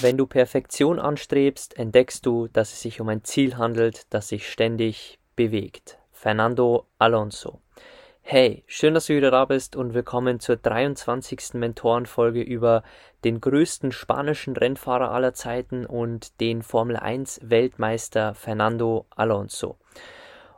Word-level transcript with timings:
Wenn 0.00 0.16
du 0.16 0.28
Perfektion 0.28 1.00
anstrebst, 1.00 1.76
entdeckst 1.76 2.24
du, 2.24 2.46
dass 2.46 2.72
es 2.72 2.82
sich 2.82 3.00
um 3.00 3.08
ein 3.08 3.24
Ziel 3.24 3.56
handelt, 3.56 4.06
das 4.10 4.28
sich 4.28 4.48
ständig 4.48 5.18
bewegt. 5.34 5.98
Fernando 6.12 6.86
Alonso. 7.00 7.60
Hey, 8.20 8.62
schön, 8.68 8.94
dass 8.94 9.06
du 9.06 9.16
wieder 9.16 9.32
da 9.32 9.44
bist 9.44 9.74
und 9.74 9.94
willkommen 9.94 10.38
zur 10.38 10.54
23. 10.54 11.54
Mentorenfolge 11.54 12.42
über 12.42 12.84
den 13.24 13.40
größten 13.40 13.90
spanischen 13.90 14.56
Rennfahrer 14.56 15.10
aller 15.10 15.34
Zeiten 15.34 15.84
und 15.84 16.40
den 16.40 16.62
Formel 16.62 16.96
1 16.96 17.40
Weltmeister 17.42 18.34
Fernando 18.34 19.06
Alonso. 19.10 19.78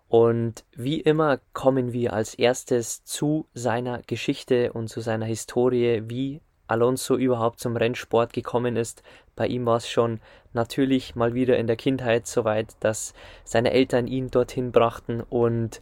Und 0.07 0.67
wie 0.77 1.01
immer 1.01 1.41
kommen 1.55 1.95
wir 1.95 2.13
als 2.13 2.35
erstes 2.35 3.05
zu 3.05 3.49
seiner 3.55 4.03
Geschichte 4.03 4.75
und 4.75 4.89
zu 4.89 5.01
seiner 5.01 5.25
Historie, 5.25 6.03
wie 6.09 6.43
Alonso 6.71 7.17
überhaupt 7.17 7.61
zum 7.61 7.77
Rennsport 7.77 8.33
gekommen 8.33 8.77
ist. 8.77 9.03
Bei 9.37 9.47
ihm 9.47 9.67
war 9.67 9.77
es 9.77 9.89
schon 9.89 10.21
natürlich 10.53 11.15
mal 11.15 11.35
wieder 11.35 11.57
in 11.59 11.67
der 11.67 11.77
Kindheit 11.77 12.27
soweit, 12.27 12.77
dass 12.81 13.15
seine 13.45 13.73
Eltern 13.73 14.07
ihn 14.07 14.31
dorthin 14.31 14.73
brachten 14.73 15.23
und 15.29 15.81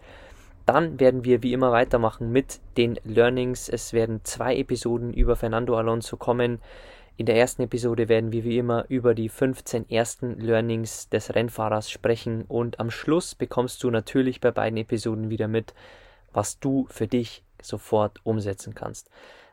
dann 0.66 1.00
werden 1.00 1.24
wir 1.24 1.42
wie 1.42 1.54
immer 1.54 1.72
weitermachen 1.72 2.30
mit 2.30 2.60
den 2.76 2.98
Learnings. 3.02 3.70
Es 3.70 3.94
werden 3.94 4.20
zwei 4.24 4.54
Episoden 4.56 5.14
über 5.14 5.34
Fernando 5.34 5.76
Alonso 5.76 6.18
kommen. 6.18 6.60
In 7.16 7.26
der 7.26 7.36
ersten 7.36 7.62
Episode 7.62 8.08
werden 8.08 8.32
wir 8.32 8.44
wie 8.44 8.58
immer 8.58 8.84
über 8.88 9.14
die 9.14 9.28
15 9.28 9.88
ersten 9.90 10.38
Learnings 10.38 11.08
des 11.08 11.34
Rennfahrers 11.34 11.90
sprechen 11.90 12.44
und 12.46 12.80
am 12.80 12.90
Schluss 12.90 13.34
bekommst 13.34 13.82
du 13.82 13.90
natürlich 13.90 14.40
bei 14.40 14.50
beiden 14.50 14.76
Episoden 14.76 15.30
wieder 15.30 15.48
mit, 15.48 15.74
was 16.32 16.60
du 16.60 16.86
für 16.90 17.06
dich 17.06 17.42
sofort 17.62 18.20
umsetzen 18.22 18.74
kannst. 18.74 19.10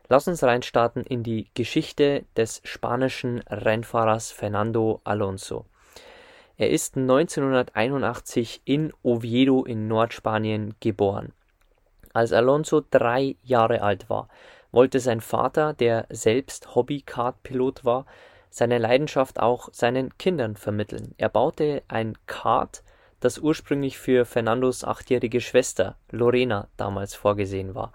Lass 0.08 0.28
uns 0.28 0.44
reinstarten 0.44 1.04
in 1.04 1.24
die 1.24 1.48
Geschichte 1.56 2.26
des 2.38 2.62
spanischen 2.64 3.40
Rennfahrers 3.48 4.32
Fernando 4.32 5.02
Alonso. 5.04 5.66
Er 6.58 6.70
ist 6.70 6.96
1981 6.96 8.62
in 8.66 8.94
Oviedo 9.02 9.64
in 9.64 9.88
Nordspanien 9.88 10.76
geboren. 10.80 11.34
Als 12.14 12.32
Alonso 12.32 12.82
drei 12.90 13.36
Jahre 13.44 13.82
alt 13.82 14.10
war, 14.10 14.30
wollte 14.72 15.00
sein 15.00 15.22
Vater, 15.22 15.74
der 15.74 16.06
selbst 16.10 16.76
Hobby-Kart-Pilot 16.76 17.84
war, 17.84 18.06
seine 18.50 18.78
Leidenschaft 18.78 19.40
auch 19.40 19.70
seinen 19.74 20.18
Kindern 20.18 20.56
vermitteln. 20.56 21.14
Er 21.18 21.30
baute 21.30 21.82
ein 21.88 22.18
Kart, 22.26 22.84
das 23.20 23.40
ursprünglich 23.40 23.98
für 23.98 24.24
Fernandos 24.24 24.84
achtjährige 24.84 25.42
Schwester 25.42 25.98
Lorena 26.12 26.68
damals 26.78 27.16
vorgesehen 27.16 27.76
war. 27.76 27.92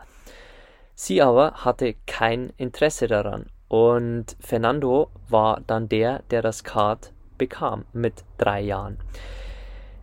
Sie 1.03 1.22
aber 1.22 1.53
hatte 1.55 1.94
kein 2.06 2.53
Interesse 2.59 3.06
daran 3.06 3.47
und 3.69 4.37
Fernando 4.38 5.09
war 5.31 5.62
dann 5.66 5.88
der, 5.88 6.22
der 6.31 6.43
das 6.43 6.62
Kart 6.62 7.15
bekam 7.38 7.87
mit 7.94 8.22
drei 8.37 8.61
Jahren. 8.61 8.99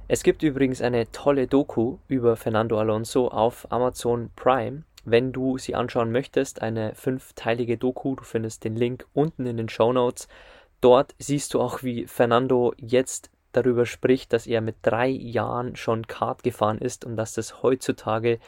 Es 0.08 0.24
gibt 0.24 0.42
übrigens 0.42 0.82
eine 0.82 1.12
tolle 1.12 1.46
Doku 1.46 2.00
über 2.08 2.36
Fernando 2.36 2.80
Alonso 2.80 3.28
auf 3.28 3.72
Amazon 3.72 4.32
Prime. 4.36 4.86
Wenn 5.06 5.32
du 5.32 5.60
sie 5.60 5.76
anschauen 5.76 6.12
möchtest, 6.12 6.64
eine 6.64 6.96
fünfteilige 6.96 7.78
Doku, 7.78 8.16
du 8.16 8.24
findest 8.24 8.64
den 8.64 8.76
Link 8.76 9.06
unten 9.14 9.46
in 9.46 9.58
den 9.58 9.70
Show 9.70 9.94
Notes. 9.94 10.28
Dort 10.82 11.14
siehst 11.20 11.54
du 11.54 11.62
auch, 11.62 11.84
wie 11.84 12.08
Fernando 12.08 12.74
jetzt 12.78 13.30
darüber 13.52 13.86
spricht, 13.86 14.34
dass 14.34 14.48
er 14.48 14.62
mit 14.62 14.78
drei 14.82 15.08
Jahren 15.08 15.76
schon 15.76 16.08
Kart 16.08 16.42
gefahren 16.42 16.80
ist 16.80 17.06
und 17.06 17.18
dass 17.18 17.34
das 17.34 17.62
heutzutage 17.62 18.40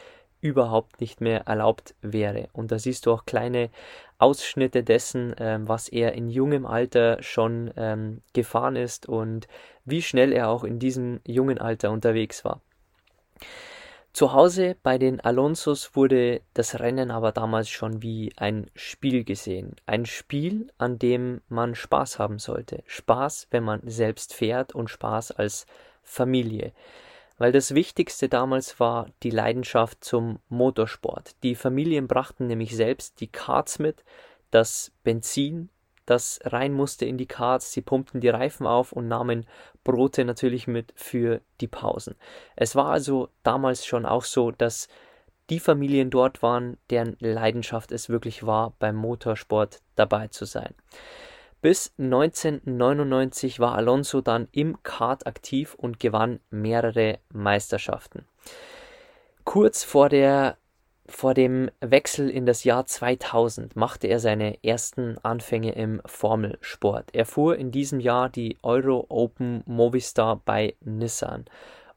überhaupt 0.41 1.01
nicht 1.01 1.21
mehr 1.21 1.47
erlaubt 1.47 1.95
wäre. 2.01 2.49
Und 2.53 2.71
da 2.71 2.79
siehst 2.79 3.05
du 3.05 3.11
auch 3.11 3.25
kleine 3.25 3.69
Ausschnitte 4.17 4.83
dessen, 4.83 5.35
ähm, 5.37 5.67
was 5.67 5.89
er 5.89 6.13
in 6.13 6.29
jungem 6.29 6.65
Alter 6.65 7.21
schon 7.21 7.71
ähm, 7.77 8.21
gefahren 8.33 8.75
ist 8.75 9.07
und 9.07 9.47
wie 9.85 10.01
schnell 10.01 10.31
er 10.31 10.49
auch 10.49 10.63
in 10.63 10.79
diesem 10.79 11.19
jungen 11.25 11.57
Alter 11.57 11.91
unterwegs 11.91 12.43
war. 12.45 12.61
Zu 14.11 14.33
Hause 14.33 14.75
bei 14.81 14.97
den 14.97 15.19
Alonsos 15.19 15.95
wurde 15.95 16.41
das 16.53 16.79
Rennen 16.79 17.11
aber 17.11 17.31
damals 17.31 17.69
schon 17.69 18.01
wie 18.01 18.33
ein 18.37 18.69
Spiel 18.75 19.23
gesehen. 19.23 19.75
Ein 19.85 20.05
Spiel, 20.05 20.71
an 20.77 20.97
dem 20.97 21.41
man 21.47 21.75
Spaß 21.75 22.17
haben 22.17 22.39
sollte. 22.39 22.83
Spaß, 22.87 23.47
wenn 23.51 23.63
man 23.63 23.81
selbst 23.85 24.33
fährt 24.33 24.73
und 24.73 24.89
Spaß 24.89 25.31
als 25.31 25.67
Familie 26.03 26.73
weil 27.39 27.51
das 27.51 27.73
Wichtigste 27.73 28.29
damals 28.29 28.79
war 28.79 29.07
die 29.23 29.31
Leidenschaft 29.31 30.03
zum 30.03 30.39
Motorsport. 30.49 31.35
Die 31.41 31.55
Familien 31.55 32.07
brachten 32.07 32.45
nämlich 32.45 32.75
selbst 32.75 33.19
die 33.21 33.27
Karts 33.27 33.79
mit, 33.79 34.03
das 34.51 34.91
Benzin, 35.03 35.69
das 36.05 36.39
rein 36.43 36.73
musste 36.73 37.05
in 37.05 37.17
die 37.17 37.27
Karts, 37.27 37.71
sie 37.71 37.81
pumpten 37.81 38.19
die 38.19 38.29
Reifen 38.29 38.67
auf 38.67 38.91
und 38.91 39.07
nahmen 39.07 39.45
Brote 39.83 40.25
natürlich 40.25 40.67
mit 40.67 40.91
für 40.95 41.41
die 41.61 41.67
Pausen. 41.67 42.15
Es 42.55 42.75
war 42.75 42.91
also 42.91 43.29
damals 43.43 43.85
schon 43.85 44.05
auch 44.05 44.25
so, 44.25 44.51
dass 44.51 44.89
die 45.49 45.59
Familien 45.59 46.09
dort 46.09 46.43
waren, 46.43 46.77
deren 46.89 47.15
Leidenschaft 47.19 47.91
es 47.91 48.09
wirklich 48.09 48.45
war, 48.45 48.73
beim 48.79 48.95
Motorsport 48.95 49.81
dabei 49.95 50.27
zu 50.27 50.45
sein. 50.45 50.75
Bis 51.61 51.93
1999 51.97 53.59
war 53.59 53.75
Alonso 53.75 54.21
dann 54.21 54.47
im 54.53 54.81
Kart 54.83 55.27
aktiv 55.27 55.75
und 55.75 55.99
gewann 55.99 56.39
mehrere 56.49 57.19
Meisterschaften. 57.33 58.25
Kurz 59.43 59.83
vor, 59.83 60.07
der, 60.07 60.57
vor 61.05 61.33
dem 61.33 61.69
Wechsel 61.81 62.29
in 62.29 62.45
das 62.45 62.63
Jahr 62.63 62.85
2000 62.85 63.75
machte 63.75 64.07
er 64.07 64.19
seine 64.19 64.63
ersten 64.63 65.17
Anfänge 65.17 65.73
im 65.73 66.01
Formelsport. 66.05 67.09
Er 67.13 67.25
fuhr 67.25 67.57
in 67.57 67.71
diesem 67.71 67.99
Jahr 67.99 68.29
die 68.29 68.57
Euro 68.63 69.05
Open 69.09 69.63
Movistar 69.65 70.41
bei 70.45 70.75
Nissan 70.79 71.43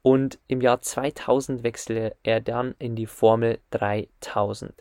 und 0.03 0.41
im 0.49 0.61
Jahr 0.61 0.81
2000 0.81 1.63
wechselte 1.63 2.17
er 2.25 2.41
dann 2.41 2.75
in 2.81 2.97
die 2.97 3.07
Formel 3.07 3.61
3000. 3.71 4.75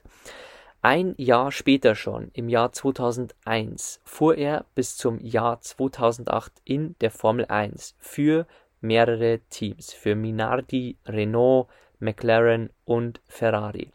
Ein 0.83 1.13
Jahr 1.17 1.51
später 1.51 1.93
schon, 1.93 2.31
im 2.33 2.49
Jahr 2.49 2.71
2001, 2.71 4.01
fuhr 4.03 4.35
er 4.35 4.65
bis 4.73 4.97
zum 4.97 5.19
Jahr 5.19 5.61
2008 5.61 6.53
in 6.63 6.95
der 7.01 7.11
Formel 7.11 7.45
1 7.45 7.95
für 7.99 8.47
mehrere 8.79 9.41
Teams, 9.51 9.93
für 9.93 10.15
Minardi, 10.15 10.97
Renault, 11.05 11.67
McLaren 11.99 12.71
und 12.83 13.21
Ferrari. 13.27 13.91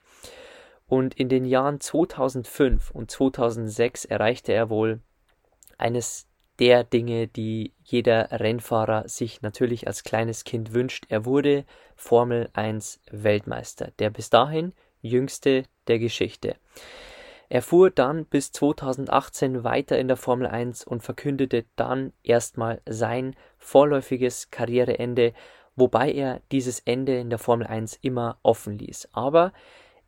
Und 0.87 1.15
in 1.15 1.29
den 1.29 1.45
Jahren 1.45 1.81
2005 1.81 2.93
und 2.93 3.11
2006 3.11 4.05
erreichte 4.05 4.53
er 4.53 4.71
wohl 4.71 5.01
eines 5.79 6.29
der 6.61 6.85
Dinge, 6.85 7.27
die 7.27 7.73
jeder 7.83 8.31
Rennfahrer 8.31 9.09
sich 9.09 9.43
natürlich 9.43 9.89
als 9.89 10.05
kleines 10.05 10.45
Kind 10.45 10.73
wünscht. 10.73 11.07
Er 11.09 11.25
wurde 11.25 11.65
Formel 11.97 12.49
1 12.53 13.01
Weltmeister, 13.11 13.91
der 13.99 14.11
bis 14.11 14.31
dahin 14.31 14.73
jüngste 15.07 15.65
der 15.89 15.99
Geschichte. 15.99 16.57
Er 17.49 17.63
fuhr 17.63 17.91
dann 17.91 18.27
bis 18.27 18.51
2018 18.53 19.63
weiter 19.63 19.99
in 19.99 20.09
der 20.09 20.17
Formel 20.17 20.47
1 20.47 20.85
und 20.85 21.03
verkündete 21.03 21.65
dann 21.77 22.13
erstmal 22.25 22.81
sein 22.87 23.37
vorläufiges 23.59 24.51
Karriereende, 24.51 25.33
wobei 25.77 26.11
er 26.11 26.41
dieses 26.51 26.81
Ende 26.81 27.19
in 27.19 27.31
der 27.31 27.39
Formel 27.39 27.67
1 27.67 27.99
immer 28.03 28.39
offen 28.43 28.79
ließ. 28.79 29.11
Aber 29.13 29.53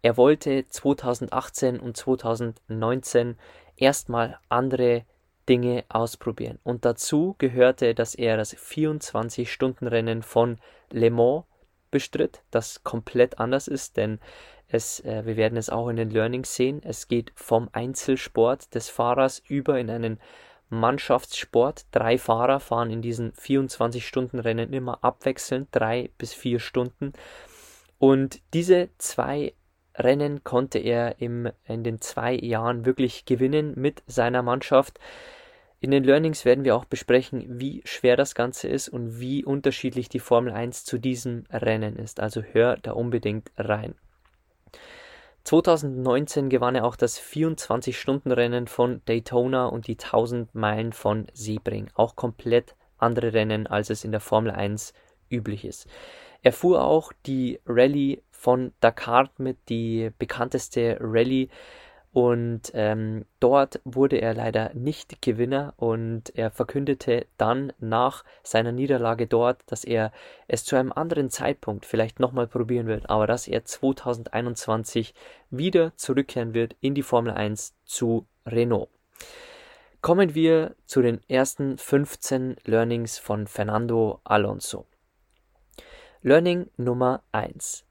er 0.02 0.16
wollte 0.16 0.66
2018 0.68 1.78
und 1.78 1.96
2019 1.96 3.36
erstmal 3.76 4.38
andere 4.48 5.04
Dinge 5.48 5.84
ausprobieren. 5.88 6.58
Und 6.62 6.84
dazu 6.84 7.34
gehörte, 7.38 7.94
dass 7.94 8.14
er 8.14 8.36
das 8.36 8.56
24-Stunden-Rennen 8.56 10.22
von 10.22 10.58
Le 10.90 11.10
Mans 11.10 11.44
bestritt, 11.90 12.42
das 12.50 12.84
komplett 12.84 13.38
anders 13.38 13.66
ist, 13.66 13.96
denn 13.96 14.20
Es, 14.68 15.00
äh, 15.00 15.24
wir 15.24 15.36
werden 15.36 15.56
es 15.56 15.70
auch 15.70 15.88
in 15.88 15.96
den 15.96 16.10
Learnings 16.10 16.54
sehen. 16.54 16.80
Es 16.84 17.08
geht 17.08 17.32
vom 17.34 17.68
Einzelsport 17.72 18.74
des 18.74 18.90
Fahrers 18.90 19.42
über 19.48 19.78
in 19.78 19.90
einen 19.90 20.20
Mannschaftssport. 20.68 21.86
Drei 21.90 22.18
Fahrer 22.18 22.60
fahren 22.60 22.90
in 22.90 23.02
diesen 23.02 23.32
24-Stunden-Rennen 23.32 24.72
immer 24.72 25.02
abwechselnd, 25.02 25.68
drei 25.72 26.10
bis 26.18 26.34
vier 26.34 26.60
Stunden. 26.60 27.14
Und 27.98 28.40
diese 28.52 28.90
zwei 28.98 29.54
Rennen 29.96 30.44
konnte 30.44 30.78
er 30.78 31.20
im, 31.20 31.50
in 31.64 31.82
den 31.82 32.00
zwei 32.00 32.34
Jahren 32.34 32.84
wirklich 32.84 33.24
gewinnen 33.24 33.72
mit 33.76 34.02
seiner 34.06 34.42
Mannschaft. 34.42 35.00
In 35.80 35.90
den 35.90 36.04
Learnings 36.04 36.44
werden 36.44 36.64
wir 36.64 36.76
auch 36.76 36.84
besprechen, 36.84 37.60
wie 37.60 37.82
schwer 37.84 38.16
das 38.16 38.34
Ganze 38.34 38.68
ist 38.68 38.88
und 38.88 39.20
wie 39.20 39.44
unterschiedlich 39.44 40.08
die 40.08 40.18
Formel 40.18 40.52
1 40.52 40.84
zu 40.84 40.98
diesem 40.98 41.44
Rennen 41.50 41.96
ist. 41.96 42.20
Also 42.20 42.42
hör 42.42 42.76
da 42.76 42.92
unbedingt 42.92 43.50
rein. 43.56 43.94
2019 45.44 46.50
gewann 46.50 46.74
er 46.74 46.84
auch 46.84 46.96
das 46.96 47.18
24-Stunden-Rennen 47.20 48.66
von 48.66 49.00
Daytona 49.06 49.66
und 49.66 49.86
die 49.86 49.98
1000 49.98 50.54
Meilen 50.54 50.92
von 50.92 51.26
Sebring. 51.32 51.88
Auch 51.94 52.16
komplett 52.16 52.74
andere 52.98 53.32
Rennen, 53.32 53.66
als 53.66 53.90
es 53.90 54.04
in 54.04 54.10
der 54.10 54.20
Formel 54.20 54.50
1 54.50 54.92
üblich 55.30 55.64
ist. 55.64 55.86
Er 56.42 56.52
fuhr 56.52 56.84
auch 56.84 57.12
die 57.26 57.60
Rallye 57.66 58.22
von 58.30 58.72
Dakar 58.80 59.30
mit, 59.38 59.56
die 59.68 60.10
bekannteste 60.18 60.98
Rallye 61.00 61.48
und 62.12 62.70
ähm, 62.74 63.26
dort 63.38 63.80
wurde 63.84 64.16
er 64.20 64.34
leider 64.34 64.72
nicht 64.74 65.20
Gewinner 65.20 65.74
und 65.76 66.36
er 66.36 66.50
verkündete 66.50 67.26
dann 67.36 67.72
nach 67.78 68.24
seiner 68.42 68.72
Niederlage 68.72 69.26
dort, 69.26 69.60
dass 69.66 69.84
er 69.84 70.12
es 70.46 70.64
zu 70.64 70.76
einem 70.76 70.92
anderen 70.92 71.30
Zeitpunkt 71.30 71.84
vielleicht 71.84 72.18
nochmal 72.18 72.46
probieren 72.46 72.86
wird, 72.86 73.10
aber 73.10 73.26
dass 73.26 73.46
er 73.46 73.64
2021 73.64 75.14
wieder 75.50 75.94
zurückkehren 75.96 76.54
wird 76.54 76.76
in 76.80 76.94
die 76.94 77.02
Formel 77.02 77.32
1 77.32 77.74
zu 77.84 78.26
Renault. 78.46 78.88
Kommen 80.00 80.34
wir 80.34 80.76
zu 80.86 81.02
den 81.02 81.20
ersten 81.28 81.76
15 81.76 82.56
Learnings 82.64 83.18
von 83.18 83.46
Fernando 83.46 84.20
Alonso. 84.24 84.86
Learning 86.22 86.70
Nummer 86.76 87.22
1. 87.32 87.84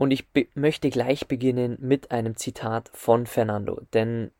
Und 0.00 0.12
ich 0.12 0.24
möchte 0.54 0.88
gleich 0.88 1.28
beginnen 1.28 1.76
mit 1.78 2.10
einem 2.10 2.34
Zitat 2.34 2.88
von 2.94 3.26
Fernando, 3.26 3.82
denn 3.92 4.30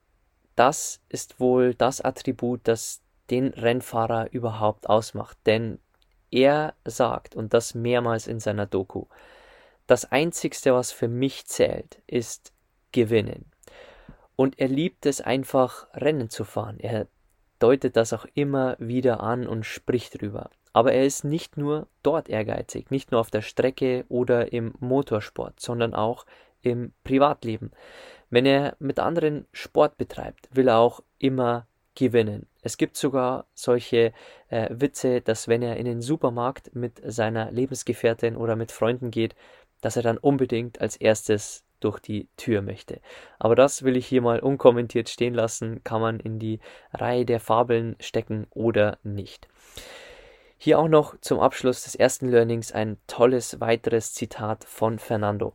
das 0.56 1.02
ist 1.10 1.38
wohl 1.38 1.74
das 1.74 2.00
Attribut, 2.00 2.60
das 2.64 3.02
den 3.28 3.48
Rennfahrer 3.48 4.32
überhaupt 4.32 4.88
ausmacht. 4.88 5.36
Denn 5.44 5.78
er 6.30 6.72
sagt, 6.86 7.36
und 7.36 7.52
das 7.52 7.74
mehrmals 7.74 8.26
in 8.26 8.40
seiner 8.40 8.64
Doku, 8.64 9.04
das 9.86 10.10
Einzigste, 10.10 10.72
was 10.72 10.92
für 10.92 11.08
mich 11.08 11.44
zählt, 11.44 12.00
ist 12.06 12.54
gewinnen. 12.90 13.44
Und 14.36 14.58
er 14.58 14.68
liebt 14.68 15.04
es 15.04 15.20
einfach, 15.20 15.88
Rennen 15.92 16.30
zu 16.30 16.44
fahren. 16.44 16.80
Er 16.80 17.06
deutet 17.58 17.98
das 17.98 18.14
auch 18.14 18.24
immer 18.32 18.76
wieder 18.78 19.20
an 19.20 19.46
und 19.46 19.66
spricht 19.66 20.22
drüber. 20.22 20.48
Aber 20.72 20.92
er 20.92 21.04
ist 21.04 21.24
nicht 21.24 21.56
nur 21.56 21.88
dort 22.02 22.28
ehrgeizig, 22.28 22.90
nicht 22.90 23.10
nur 23.10 23.20
auf 23.20 23.30
der 23.30 23.42
Strecke 23.42 24.04
oder 24.08 24.52
im 24.52 24.74
Motorsport, 24.78 25.60
sondern 25.60 25.94
auch 25.94 26.26
im 26.62 26.92
Privatleben. 27.04 27.72
Wenn 28.28 28.46
er 28.46 28.76
mit 28.78 29.00
anderen 29.00 29.46
Sport 29.52 29.98
betreibt, 29.98 30.48
will 30.52 30.68
er 30.68 30.78
auch 30.78 31.02
immer 31.18 31.66
gewinnen. 31.94 32.46
Es 32.62 32.76
gibt 32.76 32.96
sogar 32.96 33.46
solche 33.54 34.12
äh, 34.48 34.68
Witze, 34.70 35.20
dass 35.20 35.48
wenn 35.48 35.62
er 35.62 35.76
in 35.76 35.86
den 35.86 36.00
Supermarkt 36.00 36.74
mit 36.74 37.00
seiner 37.04 37.50
Lebensgefährtin 37.50 38.36
oder 38.36 38.54
mit 38.54 38.70
Freunden 38.70 39.10
geht, 39.10 39.34
dass 39.80 39.96
er 39.96 40.02
dann 40.02 40.18
unbedingt 40.18 40.80
als 40.80 40.96
erstes 40.96 41.64
durch 41.80 41.98
die 41.98 42.28
Tür 42.36 42.62
möchte. 42.62 43.00
Aber 43.38 43.56
das 43.56 43.82
will 43.82 43.96
ich 43.96 44.06
hier 44.06 44.22
mal 44.22 44.40
unkommentiert 44.40 45.08
stehen 45.08 45.34
lassen, 45.34 45.82
kann 45.82 46.00
man 46.00 46.20
in 46.20 46.38
die 46.38 46.60
Reihe 46.92 47.24
der 47.24 47.40
Fabeln 47.40 47.96
stecken 48.00 48.46
oder 48.50 48.98
nicht. 49.02 49.48
Hier 50.62 50.78
auch 50.78 50.88
noch 50.88 51.18
zum 51.22 51.40
Abschluss 51.40 51.84
des 51.84 51.94
ersten 51.94 52.28
Learnings 52.28 52.70
ein 52.70 52.98
tolles 53.06 53.60
weiteres 53.60 54.12
Zitat 54.12 54.64
von 54.64 54.98
Fernando. 54.98 55.54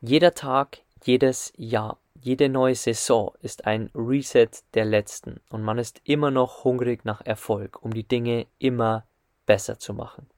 Jeder 0.00 0.32
Tag, 0.32 0.78
jedes 1.02 1.52
Jahr, 1.56 1.98
jede 2.20 2.48
neue 2.48 2.76
Saison 2.76 3.32
ist 3.42 3.66
ein 3.66 3.90
Reset 3.92 4.46
der 4.74 4.84
letzten 4.84 5.40
und 5.50 5.64
man 5.64 5.78
ist 5.78 6.00
immer 6.04 6.30
noch 6.30 6.62
hungrig 6.62 7.04
nach 7.04 7.26
Erfolg, 7.26 7.82
um 7.82 7.92
die 7.92 8.06
Dinge 8.06 8.46
immer 8.60 9.06
besser 9.44 9.76
zu 9.76 9.92
machen. 9.92 10.30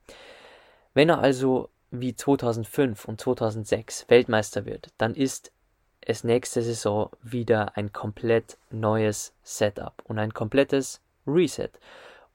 Wenn 0.95 1.11
er 1.11 1.19
also 1.19 1.69
wie 1.91 2.17
2005 2.17 3.05
und 3.05 3.21
2006 3.21 4.07
Weltmeister 4.09 4.65
wird, 4.65 4.89
dann 4.97 5.15
ist 5.15 5.53
es 6.01 6.25
nächste 6.25 6.63
Saison 6.63 7.11
wieder 7.21 7.77
ein 7.77 7.93
komplett 7.93 8.57
neues 8.71 9.35
Setup 9.43 9.93
und 10.05 10.19
ein 10.19 10.33
komplettes 10.33 11.03
Reset 11.27 11.69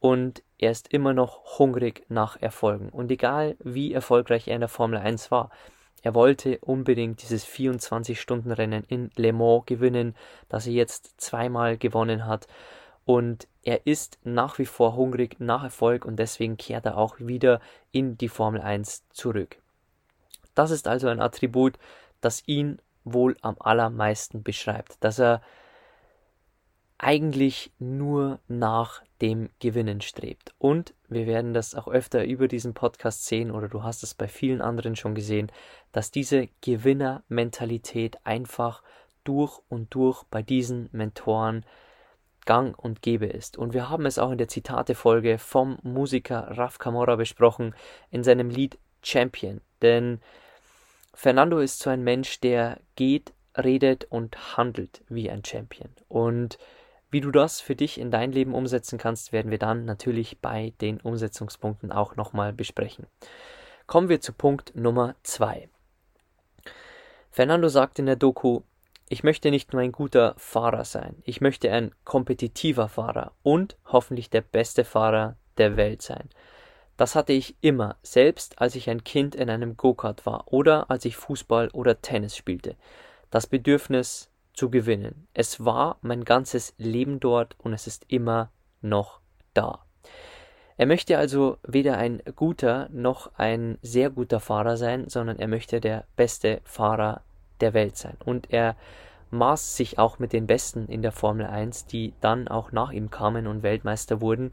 und 0.01 0.41
er 0.57 0.71
ist 0.71 0.91
immer 0.91 1.13
noch 1.13 1.59
hungrig 1.59 2.03
nach 2.09 2.41
Erfolgen. 2.41 2.89
Und 2.89 3.11
egal 3.11 3.55
wie 3.59 3.93
erfolgreich 3.93 4.47
er 4.47 4.55
in 4.55 4.61
der 4.61 4.67
Formel 4.67 4.99
1 4.99 5.29
war, 5.29 5.51
er 6.01 6.15
wollte 6.15 6.57
unbedingt 6.57 7.21
dieses 7.21 7.45
24-Stunden-Rennen 7.45 8.83
in 8.87 9.11
Le 9.15 9.31
Mans 9.31 9.63
gewinnen, 9.67 10.15
das 10.49 10.65
er 10.65 10.73
jetzt 10.73 11.21
zweimal 11.21 11.77
gewonnen 11.77 12.25
hat. 12.25 12.47
Und 13.05 13.47
er 13.63 13.85
ist 13.85 14.17
nach 14.23 14.57
wie 14.57 14.65
vor 14.65 14.95
hungrig 14.95 15.39
nach 15.39 15.63
Erfolg 15.63 16.03
und 16.03 16.17
deswegen 16.17 16.57
kehrt 16.57 16.87
er 16.87 16.97
auch 16.97 17.19
wieder 17.19 17.61
in 17.91 18.17
die 18.17 18.29
Formel 18.29 18.59
1 18.59 19.03
zurück. 19.11 19.57
Das 20.55 20.71
ist 20.71 20.87
also 20.87 21.09
ein 21.09 21.21
Attribut, 21.21 21.77
das 22.21 22.41
ihn 22.47 22.79
wohl 23.03 23.37
am 23.41 23.55
allermeisten 23.59 24.41
beschreibt, 24.41 24.95
dass 25.03 25.19
er 25.19 25.43
eigentlich 27.01 27.71
nur 27.79 28.39
nach 28.47 29.01
dem 29.21 29.49
Gewinnen 29.59 30.01
strebt. 30.01 30.53
Und 30.59 30.93
wir 31.09 31.25
werden 31.25 31.53
das 31.53 31.73
auch 31.73 31.87
öfter 31.87 32.23
über 32.23 32.47
diesen 32.47 32.75
Podcast 32.75 33.25
sehen 33.25 33.49
oder 33.49 33.67
du 33.67 33.81
hast 33.81 34.03
es 34.03 34.13
bei 34.13 34.27
vielen 34.27 34.61
anderen 34.61 34.95
schon 34.95 35.15
gesehen, 35.15 35.51
dass 35.91 36.11
diese 36.11 36.47
Gewinnermentalität 36.61 38.17
einfach 38.23 38.83
durch 39.23 39.59
und 39.67 39.93
durch 39.95 40.23
bei 40.25 40.43
diesen 40.43 40.89
Mentoren 40.91 41.65
gang 42.45 42.77
und 42.77 43.01
gäbe 43.01 43.25
ist. 43.25 43.57
Und 43.57 43.73
wir 43.73 43.89
haben 43.89 44.05
es 44.05 44.19
auch 44.19 44.31
in 44.31 44.37
der 44.37 44.47
Zitatefolge 44.47 45.39
vom 45.39 45.79
Musiker 45.81 46.55
Raf 46.55 46.77
Camora 46.77 47.15
besprochen 47.15 47.73
in 48.11 48.23
seinem 48.23 48.51
Lied 48.51 48.77
Champion. 49.01 49.61
Denn 49.81 50.21
Fernando 51.15 51.57
ist 51.59 51.79
so 51.79 51.89
ein 51.89 52.03
Mensch, 52.03 52.39
der 52.41 52.79
geht, 52.95 53.33
redet 53.57 54.05
und 54.05 54.55
handelt 54.55 55.01
wie 55.09 55.31
ein 55.31 55.43
Champion. 55.43 55.89
Und 56.07 56.59
wie 57.11 57.21
du 57.21 57.29
das 57.31 57.61
für 57.61 57.75
dich 57.75 57.99
in 57.99 58.09
dein 58.09 58.31
Leben 58.31 58.55
umsetzen 58.55 58.97
kannst, 58.97 59.33
werden 59.33 59.51
wir 59.51 59.59
dann 59.59 59.85
natürlich 59.85 60.39
bei 60.39 60.73
den 60.81 60.99
Umsetzungspunkten 60.99 61.91
auch 61.91 62.15
nochmal 62.15 62.53
besprechen. 62.53 63.05
Kommen 63.85 64.09
wir 64.09 64.21
zu 64.21 64.31
Punkt 64.31 64.73
Nummer 64.75 65.15
2. 65.23 65.69
Fernando 67.29 67.67
sagt 67.67 67.99
in 67.99 68.05
der 68.05 68.15
Doku, 68.15 68.61
ich 69.09 69.23
möchte 69.23 69.51
nicht 69.51 69.73
nur 69.73 69.81
ein 69.81 69.91
guter 69.91 70.35
Fahrer 70.37 70.85
sein, 70.85 71.21
ich 71.25 71.41
möchte 71.41 71.69
ein 71.71 71.93
kompetitiver 72.05 72.87
Fahrer 72.87 73.33
und 73.43 73.75
hoffentlich 73.85 74.29
der 74.29 74.41
beste 74.41 74.85
Fahrer 74.85 75.35
der 75.57 75.75
Welt 75.75 76.01
sein. 76.01 76.29
Das 76.95 77.15
hatte 77.15 77.33
ich 77.33 77.57
immer, 77.59 77.97
selbst 78.03 78.61
als 78.61 78.75
ich 78.75 78.89
ein 78.89 79.03
Kind 79.03 79.35
in 79.35 79.49
einem 79.49 79.75
Go-Kart 79.75 80.25
war 80.25 80.45
oder 80.53 80.89
als 80.89 81.03
ich 81.03 81.17
Fußball 81.17 81.69
oder 81.73 82.01
Tennis 82.01 82.37
spielte. 82.37 82.77
Das 83.31 83.47
Bedürfnis, 83.47 84.30
zu 84.53 84.69
gewinnen. 84.69 85.27
Es 85.33 85.63
war 85.63 85.97
mein 86.01 86.25
ganzes 86.25 86.73
Leben 86.77 87.19
dort 87.19 87.55
und 87.59 87.73
es 87.73 87.87
ist 87.87 88.05
immer 88.07 88.51
noch 88.81 89.19
da. 89.53 89.85
Er 90.77 90.87
möchte 90.87 91.17
also 91.17 91.57
weder 91.63 91.97
ein 91.97 92.21
guter 92.35 92.89
noch 92.91 93.31
ein 93.37 93.77
sehr 93.81 94.09
guter 94.09 94.39
Fahrer 94.39 94.77
sein, 94.77 95.09
sondern 95.09 95.37
er 95.37 95.47
möchte 95.47 95.79
der 95.79 96.05
beste 96.15 96.61
Fahrer 96.63 97.21
der 97.59 97.73
Welt 97.73 97.97
sein. 97.97 98.17
Und 98.25 98.51
er 98.51 98.75
maß 99.29 99.77
sich 99.77 99.99
auch 99.99 100.19
mit 100.19 100.33
den 100.33 100.47
Besten 100.47 100.87
in 100.87 101.01
der 101.01 101.11
Formel 101.11 101.45
1, 101.45 101.85
die 101.85 102.13
dann 102.19 102.47
auch 102.47 102.71
nach 102.71 102.91
ihm 102.91 103.11
kamen 103.11 103.47
und 103.47 103.63
Weltmeister 103.63 104.21
wurden. 104.21 104.51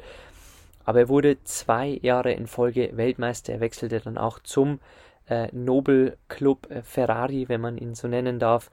Aber 0.85 1.01
er 1.01 1.09
wurde 1.09 1.43
zwei 1.45 1.99
Jahre 2.03 2.33
in 2.33 2.47
Folge 2.47 2.91
Weltmeister. 2.95 3.55
Er 3.55 3.61
wechselte 3.61 4.01
dann 4.01 4.19
auch 4.19 4.39
zum 4.39 4.81
äh, 5.29 5.49
Nobel 5.53 6.17
Club 6.29 6.71
äh, 6.71 6.83
Ferrari, 6.83 7.49
wenn 7.49 7.61
man 7.61 7.77
ihn 7.77 7.95
so 7.95 8.09
nennen 8.09 8.39
darf. 8.39 8.71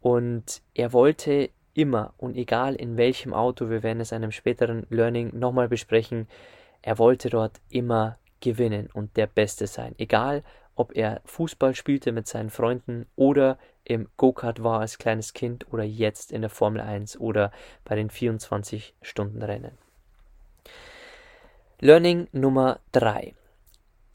Und 0.00 0.62
er 0.74 0.92
wollte 0.92 1.50
immer 1.74 2.14
und 2.16 2.36
egal 2.36 2.74
in 2.74 2.96
welchem 2.96 3.32
Auto, 3.32 3.70
wir 3.70 3.82
werden 3.82 4.00
es 4.00 4.12
in 4.12 4.16
einem 4.16 4.32
späteren 4.32 4.86
Learning 4.90 5.38
nochmal 5.38 5.68
besprechen, 5.68 6.26
er 6.82 6.98
wollte 6.98 7.28
dort 7.28 7.60
immer 7.68 8.18
gewinnen 8.40 8.88
und 8.92 9.16
der 9.16 9.26
Beste 9.26 9.66
sein. 9.66 9.94
Egal, 9.98 10.42
ob 10.74 10.96
er 10.96 11.20
Fußball 11.26 11.74
spielte 11.74 12.10
mit 12.10 12.26
seinen 12.26 12.50
Freunden 12.50 13.06
oder 13.14 13.58
im 13.84 14.08
Go-Kart 14.16 14.62
war 14.62 14.80
als 14.80 14.98
kleines 14.98 15.34
Kind 15.34 15.70
oder 15.72 15.84
jetzt 15.84 16.32
in 16.32 16.40
der 16.40 16.50
Formel 16.50 16.80
1 16.80 17.20
oder 17.20 17.52
bei 17.84 17.96
den 17.96 18.08
24-Stunden-Rennen. 18.08 19.76
Learning 21.80 22.28
Nummer 22.32 22.80
3. 22.92 23.34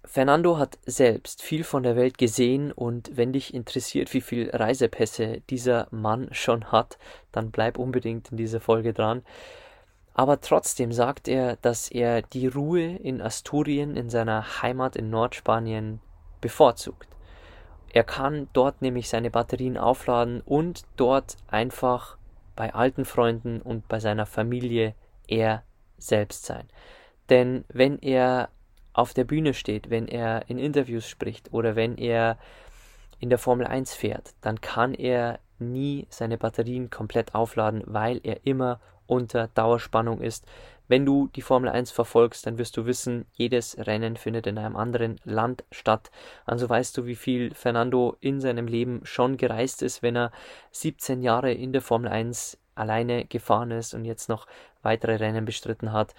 Fernando 0.07 0.57
hat 0.57 0.77
selbst 0.85 1.41
viel 1.41 1.63
von 1.63 1.83
der 1.83 1.95
Welt 1.95 2.17
gesehen 2.17 2.71
und 2.71 3.15
wenn 3.15 3.33
dich 3.33 3.53
interessiert, 3.53 4.13
wie 4.13 4.21
viel 4.21 4.49
Reisepässe 4.51 5.41
dieser 5.49 5.87
Mann 5.91 6.29
schon 6.31 6.71
hat, 6.71 6.97
dann 7.31 7.51
bleib 7.51 7.77
unbedingt 7.77 8.31
in 8.31 8.37
dieser 8.37 8.59
Folge 8.59 8.93
dran. 8.93 9.23
Aber 10.13 10.39
trotzdem 10.39 10.91
sagt 10.91 11.27
er, 11.27 11.57
dass 11.57 11.89
er 11.89 12.21
die 12.21 12.47
Ruhe 12.47 12.95
in 12.95 13.21
Asturien, 13.21 13.97
in 13.97 14.09
seiner 14.09 14.61
Heimat 14.61 14.95
in 14.95 15.09
Nordspanien, 15.09 15.99
bevorzugt. 16.39 17.09
Er 17.91 18.03
kann 18.03 18.47
dort 18.53 18.81
nämlich 18.81 19.09
seine 19.09 19.31
Batterien 19.31 19.77
aufladen 19.77 20.41
und 20.41 20.83
dort 20.95 21.37
einfach 21.47 22.17
bei 22.55 22.73
alten 22.73 23.05
Freunden 23.05 23.61
und 23.61 23.87
bei 23.87 23.99
seiner 23.99 24.25
Familie 24.25 24.95
er 25.27 25.63
selbst 25.97 26.45
sein. 26.45 26.67
Denn 27.29 27.65
wenn 27.69 27.99
er 27.99 28.49
auf 28.95 29.13
der 29.13 29.25
Bühne 29.25 29.53
steht, 29.53 29.89
wenn 29.89 30.07
er 30.07 30.49
in 30.49 30.57
Interviews 30.57 31.07
spricht 31.07 31.51
oder 31.53 31.75
wenn 31.75 31.97
er 31.97 32.37
in 33.19 33.29
der 33.29 33.37
Formel 33.37 33.67
1 33.67 33.93
fährt, 33.93 34.33
dann 34.41 34.61
kann 34.61 34.93
er 34.93 35.39
nie 35.59 36.07
seine 36.09 36.37
Batterien 36.37 36.89
komplett 36.89 37.35
aufladen, 37.35 37.83
weil 37.85 38.21
er 38.23 38.45
immer 38.45 38.79
unter 39.05 39.47
Dauerspannung 39.49 40.21
ist. 40.21 40.45
Wenn 40.87 41.05
du 41.05 41.27
die 41.35 41.41
Formel 41.41 41.69
1 41.69 41.91
verfolgst, 41.91 42.45
dann 42.45 42.57
wirst 42.57 42.77
du 42.77 42.85
wissen, 42.85 43.25
jedes 43.33 43.77
Rennen 43.77 44.17
findet 44.17 44.47
in 44.47 44.57
einem 44.57 44.75
anderen 44.75 45.19
Land 45.23 45.63
statt. 45.71 46.11
Also 46.45 46.69
weißt 46.69 46.97
du, 46.97 47.05
wie 47.05 47.15
viel 47.15 47.53
Fernando 47.53 48.15
in 48.19 48.39
seinem 48.39 48.67
Leben 48.67 49.01
schon 49.03 49.37
gereist 49.37 49.81
ist, 49.81 50.03
wenn 50.03 50.15
er 50.15 50.31
17 50.71 51.21
Jahre 51.21 51.51
in 51.51 51.73
der 51.73 51.81
Formel 51.81 52.09
1 52.09 52.57
alleine 52.75 53.25
gefahren 53.25 53.71
ist 53.71 53.93
und 53.93 54.05
jetzt 54.05 54.29
noch 54.29 54.47
weitere 54.83 55.15
Rennen 55.15 55.45
bestritten 55.45 55.91
hat. 55.91 56.13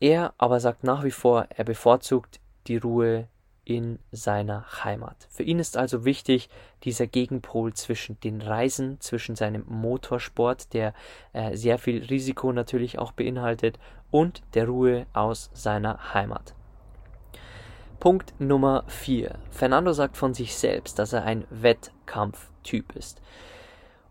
Er 0.00 0.34
aber 0.38 0.60
sagt 0.60 0.84
nach 0.84 1.04
wie 1.04 1.10
vor, 1.10 1.46
er 1.50 1.64
bevorzugt 1.64 2.40
die 2.66 2.76
Ruhe 2.76 3.28
in 3.64 3.98
seiner 4.12 4.84
Heimat. 4.84 5.26
Für 5.28 5.42
ihn 5.42 5.58
ist 5.58 5.76
also 5.76 6.04
wichtig 6.04 6.48
dieser 6.84 7.08
Gegenpol 7.08 7.74
zwischen 7.74 8.18
den 8.20 8.40
Reisen, 8.40 9.00
zwischen 9.00 9.34
seinem 9.34 9.64
Motorsport, 9.66 10.72
der 10.72 10.94
äh, 11.32 11.56
sehr 11.56 11.78
viel 11.78 12.04
Risiko 12.04 12.52
natürlich 12.52 12.98
auch 12.98 13.12
beinhaltet, 13.12 13.78
und 14.12 14.42
der 14.54 14.68
Ruhe 14.68 15.06
aus 15.12 15.50
seiner 15.52 16.14
Heimat. 16.14 16.54
Punkt 17.98 18.34
Nummer 18.38 18.84
4. 18.86 19.36
Fernando 19.50 19.92
sagt 19.92 20.16
von 20.16 20.32
sich 20.32 20.54
selbst, 20.54 20.98
dass 21.00 21.12
er 21.12 21.24
ein 21.24 21.44
Wettkampftyp 21.50 22.94
ist. 22.94 23.20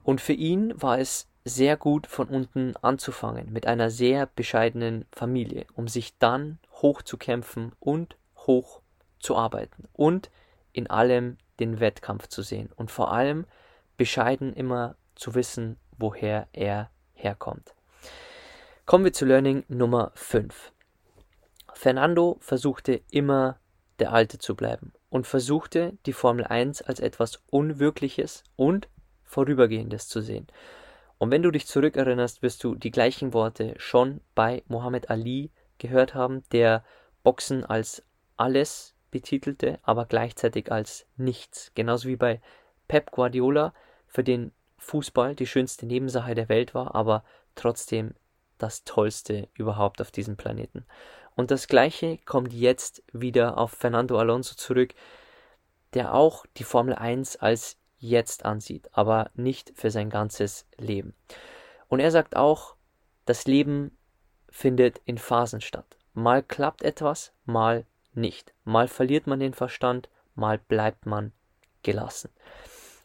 Und 0.03 0.19
für 0.19 0.33
ihn 0.33 0.73
war 0.75 0.99
es 0.99 1.29
sehr 1.45 1.77
gut 1.77 2.07
von 2.07 2.27
unten 2.27 2.75
anzufangen, 2.81 3.53
mit 3.53 3.67
einer 3.67 3.91
sehr 3.91 4.25
bescheidenen 4.25 5.05
Familie, 5.11 5.67
um 5.75 5.87
sich 5.87 6.17
dann 6.17 6.57
hochzukämpfen 6.81 7.71
und 7.79 8.17
hoch 8.35 8.81
zu 9.19 9.37
arbeiten 9.37 9.87
und 9.93 10.31
in 10.73 10.89
allem 10.89 11.37
den 11.59 11.79
Wettkampf 11.79 12.27
zu 12.27 12.41
sehen 12.41 12.69
und 12.75 12.89
vor 12.89 13.13
allem 13.13 13.45
bescheiden 13.95 14.53
immer 14.53 14.95
zu 15.13 15.35
wissen, 15.35 15.77
woher 15.97 16.47
er 16.51 16.89
herkommt. 17.13 17.75
Kommen 18.85 19.05
wir 19.05 19.13
zu 19.13 19.25
Learning 19.25 19.63
Nummer 19.67 20.11
5. 20.15 20.71
Fernando 21.73 22.37
versuchte 22.39 23.01
immer 23.11 23.57
der 23.99 24.11
Alte 24.11 24.39
zu 24.39 24.55
bleiben 24.55 24.93
und 25.09 25.27
versuchte 25.27 25.97
die 26.05 26.13
Formel 26.13 26.45
1 26.45 26.81
als 26.81 26.99
etwas 26.99 27.41
Unwirkliches 27.49 28.43
und 28.55 28.89
Vorübergehendes 29.23 30.07
zu 30.07 30.21
sehen. 30.21 30.47
Und 31.17 31.31
wenn 31.31 31.43
du 31.43 31.51
dich 31.51 31.67
zurückerinnerst, 31.67 32.41
wirst 32.41 32.63
du 32.63 32.75
die 32.75 32.91
gleichen 32.91 33.33
Worte 33.33 33.73
schon 33.77 34.21
bei 34.33 34.63
Muhammad 34.67 35.09
Ali 35.09 35.51
gehört 35.77 36.13
haben, 36.13 36.43
der 36.51 36.83
Boxen 37.23 37.63
als 37.63 38.03
alles 38.37 38.95
betitelte, 39.11 39.79
aber 39.83 40.05
gleichzeitig 40.05 40.71
als 40.71 41.07
nichts. 41.15 41.71
Genauso 41.73 42.09
wie 42.09 42.17
bei 42.17 42.41
Pep 42.87 43.11
Guardiola, 43.11 43.73
für 44.07 44.23
den 44.23 44.51
Fußball 44.77 45.35
die 45.35 45.47
schönste 45.47 45.85
Nebensache 45.85 46.35
der 46.35 46.49
Welt 46.49 46.73
war, 46.73 46.95
aber 46.95 47.23
trotzdem 47.55 48.13
das 48.57 48.83
Tollste 48.83 49.49
überhaupt 49.53 50.01
auf 50.01 50.11
diesem 50.11 50.37
Planeten. 50.37 50.85
Und 51.35 51.51
das 51.51 51.67
Gleiche 51.67 52.17
kommt 52.25 52.53
jetzt 52.53 53.03
wieder 53.11 53.57
auf 53.57 53.71
Fernando 53.71 54.17
Alonso 54.17 54.55
zurück, 54.55 54.93
der 55.93 56.13
auch 56.13 56.45
die 56.57 56.63
Formel 56.63 56.95
1 56.95 57.37
als 57.37 57.77
jetzt 58.09 58.45
ansieht, 58.45 58.89
aber 58.91 59.29
nicht 59.35 59.71
für 59.75 59.91
sein 59.91 60.09
ganzes 60.09 60.65
Leben. 60.77 61.13
Und 61.87 61.99
er 61.99 62.11
sagt 62.11 62.35
auch, 62.35 62.75
das 63.25 63.45
Leben 63.45 63.97
findet 64.49 65.01
in 65.05 65.17
Phasen 65.17 65.61
statt. 65.61 65.97
Mal 66.13 66.43
klappt 66.43 66.83
etwas, 66.83 67.33
mal 67.45 67.85
nicht. 68.13 68.53
Mal 68.63 68.87
verliert 68.87 69.27
man 69.27 69.39
den 69.39 69.53
Verstand, 69.53 70.09
mal 70.35 70.57
bleibt 70.57 71.05
man 71.05 71.33
gelassen. 71.83 72.29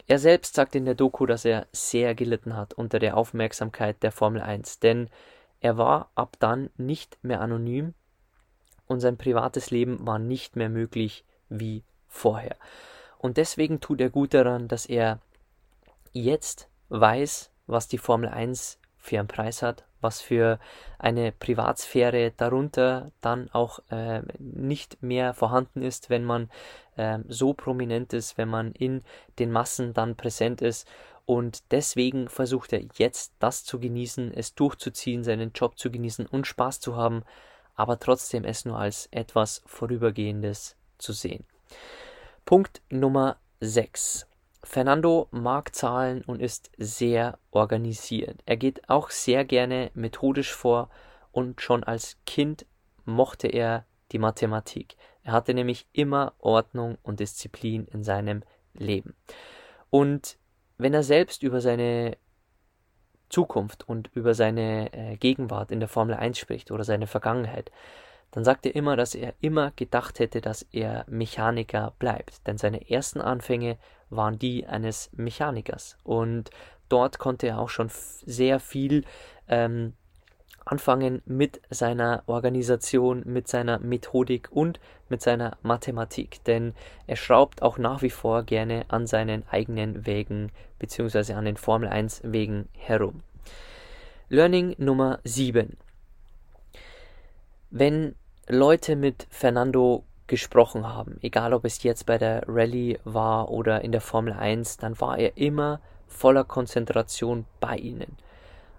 Er 0.06 0.18
selbst 0.18 0.54
sagt 0.54 0.74
in 0.74 0.84
der 0.84 0.94
Doku, 0.94 1.26
dass 1.26 1.44
er 1.44 1.66
sehr 1.72 2.14
gelitten 2.14 2.56
hat 2.56 2.74
unter 2.74 2.98
der 2.98 3.16
Aufmerksamkeit 3.16 4.02
der 4.02 4.12
Formel 4.12 4.42
1, 4.42 4.80
denn 4.80 5.08
er 5.60 5.76
war 5.76 6.10
ab 6.14 6.36
dann 6.40 6.70
nicht 6.76 7.18
mehr 7.22 7.40
anonym 7.40 7.94
und 8.86 9.00
sein 9.00 9.16
privates 9.16 9.70
Leben 9.70 10.04
war 10.06 10.18
nicht 10.18 10.56
mehr 10.56 10.68
möglich 10.68 11.24
wie 11.48 11.84
vorher. 12.08 12.56
Und 13.20 13.36
deswegen 13.36 13.80
tut 13.80 14.00
er 14.00 14.08
gut 14.08 14.32
daran, 14.32 14.66
dass 14.66 14.86
er 14.86 15.18
jetzt 16.12 16.70
weiß, 16.88 17.50
was 17.66 17.86
die 17.86 17.98
Formel 17.98 18.30
1 18.30 18.78
für 18.96 19.18
einen 19.18 19.28
Preis 19.28 19.60
hat, 19.60 19.84
was 20.00 20.22
für 20.22 20.58
eine 20.98 21.30
Privatsphäre 21.30 22.32
darunter 22.34 23.12
dann 23.20 23.50
auch 23.50 23.80
äh, 23.90 24.22
nicht 24.38 25.02
mehr 25.02 25.34
vorhanden 25.34 25.82
ist, 25.82 26.08
wenn 26.08 26.24
man 26.24 26.48
äh, 26.96 27.18
so 27.28 27.52
prominent 27.52 28.14
ist, 28.14 28.38
wenn 28.38 28.48
man 28.48 28.72
in 28.72 29.04
den 29.38 29.52
Massen 29.52 29.92
dann 29.92 30.16
präsent 30.16 30.62
ist. 30.62 30.88
Und 31.26 31.70
deswegen 31.72 32.30
versucht 32.30 32.72
er 32.72 32.80
jetzt 32.94 33.34
das 33.38 33.64
zu 33.64 33.78
genießen, 33.78 34.32
es 34.32 34.54
durchzuziehen, 34.54 35.24
seinen 35.24 35.52
Job 35.52 35.78
zu 35.78 35.90
genießen 35.90 36.24
und 36.24 36.46
Spaß 36.46 36.80
zu 36.80 36.96
haben, 36.96 37.22
aber 37.74 37.98
trotzdem 37.98 38.44
es 38.44 38.64
nur 38.64 38.78
als 38.78 39.08
etwas 39.10 39.62
Vorübergehendes 39.66 40.76
zu 40.96 41.12
sehen. 41.12 41.44
Punkt 42.50 42.82
Nummer 42.90 43.36
6. 43.60 44.26
Fernando 44.64 45.28
mag 45.30 45.72
Zahlen 45.72 46.22
und 46.22 46.42
ist 46.42 46.72
sehr 46.76 47.38
organisiert. 47.52 48.40
Er 48.44 48.56
geht 48.56 48.88
auch 48.88 49.10
sehr 49.10 49.44
gerne 49.44 49.92
methodisch 49.94 50.52
vor 50.52 50.90
und 51.30 51.62
schon 51.62 51.84
als 51.84 52.16
Kind 52.26 52.66
mochte 53.04 53.46
er 53.46 53.86
die 54.10 54.18
Mathematik. 54.18 54.96
Er 55.22 55.30
hatte 55.32 55.54
nämlich 55.54 55.86
immer 55.92 56.32
Ordnung 56.40 56.98
und 57.04 57.20
Disziplin 57.20 57.86
in 57.86 58.02
seinem 58.02 58.42
Leben. 58.74 59.14
Und 59.88 60.36
wenn 60.76 60.92
er 60.92 61.04
selbst 61.04 61.44
über 61.44 61.60
seine 61.60 62.16
Zukunft 63.28 63.88
und 63.88 64.10
über 64.12 64.34
seine 64.34 64.92
äh, 64.92 65.16
Gegenwart 65.18 65.70
in 65.70 65.78
der 65.78 65.88
Formel 65.88 66.16
1 66.16 66.36
spricht 66.36 66.72
oder 66.72 66.82
seine 66.82 67.06
Vergangenheit, 67.06 67.70
dann 68.32 68.44
sagt 68.44 68.66
er 68.66 68.74
immer, 68.74 68.96
dass 68.96 69.14
er 69.14 69.34
immer 69.40 69.72
gedacht 69.72 70.18
hätte, 70.18 70.40
dass 70.40 70.62
er 70.70 71.04
Mechaniker 71.08 71.94
bleibt. 71.98 72.46
Denn 72.46 72.58
seine 72.58 72.90
ersten 72.90 73.20
Anfänge 73.20 73.76
waren 74.08 74.38
die 74.38 74.66
eines 74.66 75.10
Mechanikers. 75.12 75.96
Und 76.04 76.50
dort 76.88 77.18
konnte 77.18 77.48
er 77.48 77.58
auch 77.58 77.68
schon 77.70 77.90
sehr 77.90 78.60
viel 78.60 79.04
ähm, 79.48 79.94
anfangen 80.64 81.22
mit 81.26 81.60
seiner 81.70 82.22
Organisation, 82.26 83.22
mit 83.26 83.48
seiner 83.48 83.80
Methodik 83.80 84.48
und 84.52 84.78
mit 85.08 85.22
seiner 85.22 85.56
Mathematik. 85.62 86.44
Denn 86.44 86.74
er 87.08 87.16
schraubt 87.16 87.62
auch 87.62 87.78
nach 87.78 88.02
wie 88.02 88.10
vor 88.10 88.44
gerne 88.44 88.84
an 88.88 89.08
seinen 89.08 89.42
eigenen 89.48 90.06
Wegen 90.06 90.52
bzw. 90.78 91.32
an 91.32 91.46
den 91.46 91.56
Formel 91.56 91.88
1 91.88 92.22
Wegen 92.24 92.68
herum. 92.76 93.22
Learning 94.28 94.76
Nummer 94.78 95.18
7. 95.24 95.76
Wenn 97.70 98.14
Leute 98.50 98.96
mit 98.96 99.28
Fernando 99.30 100.02
gesprochen 100.26 100.88
haben, 100.88 101.18
egal 101.22 101.54
ob 101.54 101.64
es 101.64 101.82
jetzt 101.84 102.06
bei 102.06 102.18
der 102.18 102.42
Rallye 102.48 102.98
war 103.04 103.48
oder 103.48 103.82
in 103.82 103.92
der 103.92 104.00
Formel 104.00 104.32
1, 104.32 104.78
dann 104.78 105.00
war 105.00 105.18
er 105.18 105.36
immer 105.36 105.80
voller 106.08 106.42
Konzentration 106.42 107.46
bei 107.60 107.76
ihnen. 107.76 108.16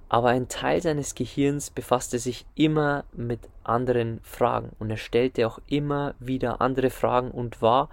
Aber 0.09 0.29
ein 0.29 0.49
Teil 0.49 0.81
seines 0.81 1.15
Gehirns 1.15 1.69
befasste 1.69 2.19
sich 2.19 2.45
immer 2.55 3.05
mit 3.13 3.39
anderen 3.63 4.19
Fragen 4.23 4.71
und 4.77 4.89
er 4.89 4.97
stellte 4.97 5.47
auch 5.47 5.59
immer 5.67 6.15
wieder 6.19 6.59
andere 6.59 6.89
Fragen 6.89 7.31
und 7.31 7.61
war 7.61 7.87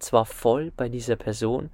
zwar 0.00 0.26
voll 0.26 0.72
bei 0.76 0.88
dieser 0.88 1.14
Person, 1.14 1.70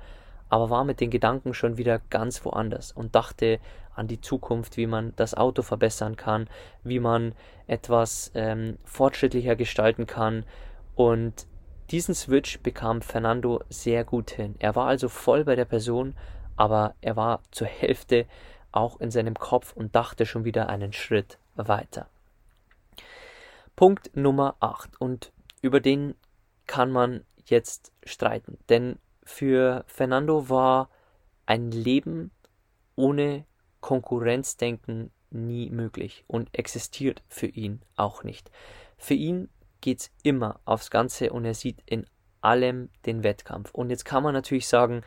aber 0.49 0.71
war 0.71 0.85
mit 0.85 1.01
den 1.01 1.11
Gedanken 1.11 1.55
schon 1.55 1.77
wieder 1.77 2.01
ganz 2.11 2.45
woanders 2.45 2.93
und 2.93 3.15
dachte 3.15 3.59
an 3.95 4.07
die 4.07 4.21
Zukunft, 4.21 4.77
wie 4.77 4.87
man 4.87 5.13
das 5.17 5.35
Auto 5.35 5.63
verbessern 5.63 6.17
kann, 6.17 6.49
wie 6.85 7.01
man 7.01 7.35
etwas 7.67 8.31
ähm, 8.35 8.79
fortschrittlicher 8.85 9.57
gestalten 9.57 10.07
kann. 10.07 10.45
Und 10.95 11.47
diesen 11.91 12.15
Switch 12.15 12.61
bekam 12.61 13.01
Fernando 13.01 13.63
sehr 13.69 14.05
gut 14.05 14.31
hin. 14.31 14.55
Er 14.59 14.77
war 14.77 14.87
also 14.87 15.09
voll 15.09 15.45
bei 15.45 15.57
der 15.57 15.65
Person, 15.65 16.15
aber 16.57 16.95
er 17.01 17.17
war 17.17 17.41
zur 17.51 17.67
Hälfte 17.67 18.27
auch 18.73 19.01
in 19.01 19.11
seinem 19.11 19.35
Kopf 19.35 19.73
und 19.75 19.95
dachte 19.95 20.27
schon 20.27 20.45
wieder 20.45 20.69
einen 20.69 20.93
Schritt 20.93 21.39
weiter. 21.55 22.09
Punkt 23.75 24.17
Nummer 24.17 24.57
8 24.61 25.01
und 25.01 25.33
über 25.63 25.81
den 25.81 26.15
kann 26.67 26.91
man 26.91 27.25
jetzt 27.47 27.93
streiten. 28.05 28.59
Denn 28.69 28.99
für 29.27 29.85
Fernando 29.87 30.49
war 30.49 30.89
ein 31.45 31.71
Leben 31.71 32.31
ohne 32.95 33.45
Konkurrenzdenken 33.81 35.11
nie 35.31 35.69
möglich 35.69 36.25
und 36.27 36.49
existiert 36.57 37.23
für 37.29 37.47
ihn 37.47 37.83
auch 37.97 38.25
nicht. 38.25 38.51
Für 38.97 39.15
ihn 39.15 39.49
geht 39.81 40.01
es 40.01 40.11
immer 40.23 40.61
aufs 40.65 40.91
Ganze 40.91 41.33
und 41.33 41.45
er 41.45 41.55
sieht 41.55 41.83
in 41.87 42.07
allem 42.41 42.89
den 43.05 43.25
Wettkampf. 43.25 43.73
Und 43.73 43.91
jetzt 43.91 44.05
kann 44.05 44.23
man 44.23 44.33
natürlich 44.33 44.69
sagen, 44.69 45.03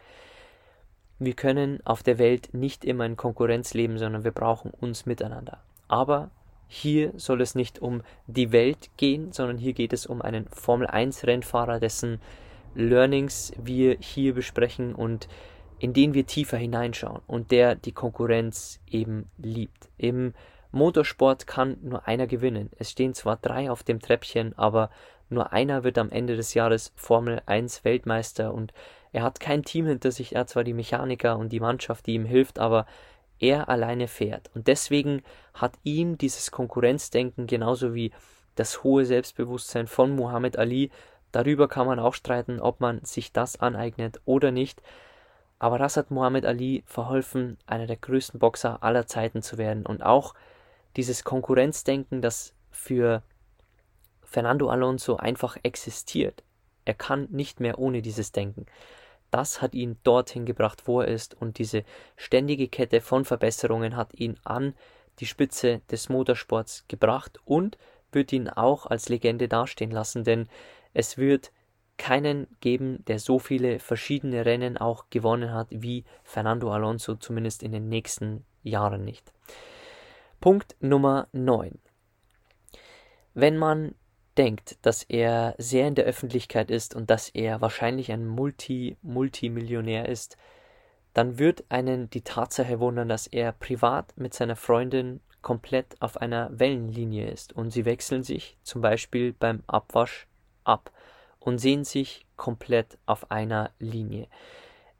wir 1.18 1.34
können 1.34 1.80
auf 1.86 2.04
der 2.04 2.20
Welt 2.20 2.54
nicht 2.54 2.86
immer 2.86 3.06
in 3.06 3.18
Konkurrenz 3.18 3.74
leben, 3.74 3.98
sondern 3.98 4.24
wir 4.24 4.32
brauchen 4.32 4.72
uns 4.72 5.06
miteinander. 5.06 5.64
Aber 5.88 6.30
hier 6.68 7.14
soll 7.16 7.42
es 7.42 7.56
nicht 7.56 7.80
um 7.80 8.04
die 8.28 8.52
Welt 8.52 8.92
gehen, 8.98 9.32
sondern 9.32 9.58
hier 9.58 9.74
geht 9.74 9.94
es 9.94 10.06
um 10.06 10.22
einen 10.22 10.48
Formel 10.50 10.88
1 10.88 11.26
Rennfahrer, 11.26 11.80
dessen 11.80 12.22
Learnings 12.76 13.52
wir 13.58 13.98
hier 14.00 14.34
besprechen 14.34 14.94
und 14.96 15.28
in 15.80 15.94
den 15.94 16.14
wir 16.14 16.26
tiefer 16.26 16.58
hineinschauen 16.58 17.22
und 17.26 17.52
der 17.52 17.76
die 17.76 17.94
Konkurrenz 17.94 18.80
eben 18.88 19.30
liebt. 19.38 19.90
Im 19.98 20.34
Motorsport 20.72 21.48
kann 21.48 21.78
nur 21.82 22.08
einer 22.08 22.28
gewinnen. 22.28 22.70
Es 22.78 22.92
stehen 22.92 23.14
zwar 23.14 23.38
drei 23.38 23.72
auf 23.72 23.84
dem 23.84 24.02
Treppchen, 24.02 24.58
aber 24.58 24.90
nur 25.30 25.54
einer 25.54 25.84
wird 25.84 25.98
am 25.98 26.12
Ende 26.12 26.36
des 26.36 26.54
Jahres 26.54 26.92
Formel 26.96 27.42
1 27.46 27.84
Weltmeister 27.86 28.54
und 28.54 28.74
er 29.12 29.24
hat 29.24 29.40
kein 29.40 29.64
Team 29.64 29.88
hinter 29.88 30.12
sich, 30.12 30.36
er 30.36 30.42
hat 30.42 30.50
zwar 30.50 30.64
die 30.64 30.74
Mechaniker 30.74 31.38
und 31.38 31.50
die 31.50 31.60
Mannschaft, 31.60 32.06
die 32.06 32.14
ihm 32.14 32.26
hilft, 32.26 32.60
aber 32.60 32.86
er 33.40 33.70
alleine 33.70 34.08
fährt. 34.08 34.52
Und 34.54 34.68
deswegen 34.68 35.24
hat 35.54 35.74
ihm 35.84 36.18
dieses 36.18 36.52
Konkurrenzdenken 36.52 37.48
genauso 37.48 37.94
wie 37.96 38.12
das 38.56 38.84
hohe 38.84 39.06
Selbstbewusstsein 39.06 39.88
von 39.88 40.16
Muhammad 40.16 40.58
Ali, 40.58 40.92
darüber 41.32 41.68
kann 41.68 41.88
man 41.88 42.00
auch 42.00 42.14
streiten, 42.14 42.60
ob 42.60 42.80
man 42.80 43.04
sich 43.04 43.32
das 43.32 43.60
aneignet 43.60 44.22
oder 44.26 44.52
nicht, 44.52 44.82
aber 45.60 45.78
das 45.78 45.98
hat 45.98 46.10
Muhammad 46.10 46.46
Ali 46.46 46.84
verholfen, 46.86 47.58
einer 47.68 47.86
der 47.86 47.98
größten 47.98 48.40
Boxer 48.40 48.82
aller 48.82 49.08
Zeiten 49.08 49.42
zu 49.42 49.58
werden. 49.58 49.86
Und 49.86 50.02
auch 50.02 50.34
dieses 50.96 51.26
Konkurrenzdenken, 51.26 52.22
das 52.22 52.54
für 52.72 53.22
Fernando 54.24 54.70
Alonso 54.70 55.18
einfach 55.18 55.58
existiert. 55.64 56.44
Er 56.86 56.94
kann 56.94 57.28
nicht 57.30 57.60
mehr 57.60 57.78
ohne 57.78 58.02
dieses 58.02 58.32
Denken. 58.32 58.66
Das 59.32 59.62
hat 59.62 59.74
ihn 59.76 59.98
dorthin 60.04 60.46
gebracht, 60.46 60.84
wo 60.86 61.02
er 61.02 61.08
ist, 61.10 61.40
und 61.40 61.60
diese 61.60 61.84
ständige 62.16 62.68
Kette 62.68 63.02
von 63.02 63.26
Verbesserungen 63.26 63.96
hat 63.96 64.14
ihn 64.14 64.40
an 64.44 64.74
die 65.20 65.26
Spitze 65.26 65.82
des 65.92 66.10
Motorsports 66.10 66.86
gebracht 66.88 67.38
und 67.44 67.78
wird 68.12 68.32
ihn 68.32 68.50
auch 68.50 68.86
als 68.86 69.10
Legende 69.10 69.48
dastehen 69.48 69.92
lassen, 69.92 70.24
denn 70.24 70.48
es 70.94 71.18
wird 71.18 71.52
keinen 71.98 72.48
geben, 72.62 73.04
der 73.06 73.20
so 73.20 73.40
viele 73.40 73.80
verschiedene 73.80 74.46
Rennen 74.46 74.78
auch 74.78 75.10
gewonnen 75.10 75.54
hat 75.54 75.68
wie 75.70 76.06
Fernando 76.24 76.72
Alonso, 76.72 77.16
zumindest 77.16 77.62
in 77.62 77.72
den 77.72 77.90
nächsten 77.90 78.46
Jahren 78.64 79.04
nicht. 79.04 79.34
Punkt 80.40 80.76
Nummer 80.80 81.28
9. 81.34 81.78
Wenn 83.34 83.58
man 83.58 83.94
denkt, 84.38 84.78
dass 84.84 85.04
er 85.04 85.54
sehr 85.58 85.88
in 85.88 85.96
der 85.96 86.06
Öffentlichkeit 86.06 86.72
ist 86.72 86.96
und 86.96 87.10
dass 87.10 87.28
er 87.28 87.60
wahrscheinlich 87.60 88.12
ein 88.12 88.26
Multi-Multimillionär 88.26 90.08
ist, 90.08 90.38
dann 91.14 91.38
wird 91.40 91.66
einen 91.70 92.10
die 92.10 92.22
Tatsache 92.22 92.80
wundern, 92.80 93.10
dass 93.10 93.28
er 93.28 93.52
privat 93.52 94.16
mit 94.16 94.34
seiner 94.34 94.56
Freundin 94.56 95.20
komplett 95.42 96.02
auf 96.02 96.18
einer 96.18 96.58
Wellenlinie 96.58 97.30
ist 97.30 97.52
und 97.52 97.72
sie 97.72 97.84
wechseln 97.84 98.24
sich 98.24 98.58
zum 98.64 98.82
Beispiel 98.82 99.34
beim 99.34 99.64
Abwasch 99.68 100.29
ab 100.70 100.92
und 101.40 101.58
sehen 101.58 101.84
sich 101.84 102.26
komplett 102.36 102.98
auf 103.06 103.32
einer 103.32 103.72
Linie. 103.80 104.28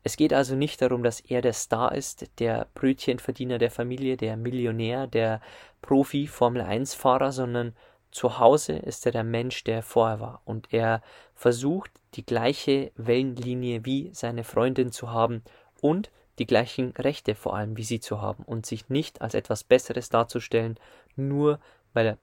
Es 0.04 0.16
geht 0.16 0.34
also 0.34 0.56
nicht 0.56 0.82
darum, 0.82 1.04
dass 1.04 1.20
er 1.20 1.42
der 1.42 1.54
Star 1.54 1.94
ist, 1.94 2.40
der 2.40 2.68
Brötchenverdiener 2.74 3.58
der 3.58 3.72
Familie, 3.72 4.18
der 4.18 4.38
Millionär, 4.38 5.08
der 5.08 5.42
Profi 5.82 6.28
Formel 6.28 6.62
1 6.62 6.94
Fahrer, 6.94 7.32
sondern 7.32 7.76
zu 8.12 8.40
Hause 8.40 8.74
ist 8.74 9.06
er 9.06 9.12
der 9.12 9.24
Mensch, 9.24 9.64
der 9.64 9.84
vorher 9.84 10.20
war 10.20 10.42
und 10.46 10.74
er 10.74 11.02
versucht 11.36 11.92
die 12.16 12.26
gleiche 12.26 12.92
Wellenlinie 12.96 13.86
wie 13.86 14.10
seine 14.14 14.44
Freundin 14.44 14.92
zu 14.92 15.12
haben 15.12 15.44
und 15.80 16.10
die 16.40 16.48
gleichen 16.48 16.92
Rechte 16.92 17.36
vor 17.36 17.56
allem 17.56 17.78
wie 17.78 17.84
sie 17.84 18.00
zu 18.00 18.22
haben 18.22 18.44
und 18.44 18.66
sich 18.66 18.90
nicht 18.90 19.22
als 19.22 19.34
etwas 19.36 19.64
Besseres 19.64 20.10
darzustellen, 20.10 20.80
nur 21.16 21.60
weil 21.94 22.08
er 22.08 22.18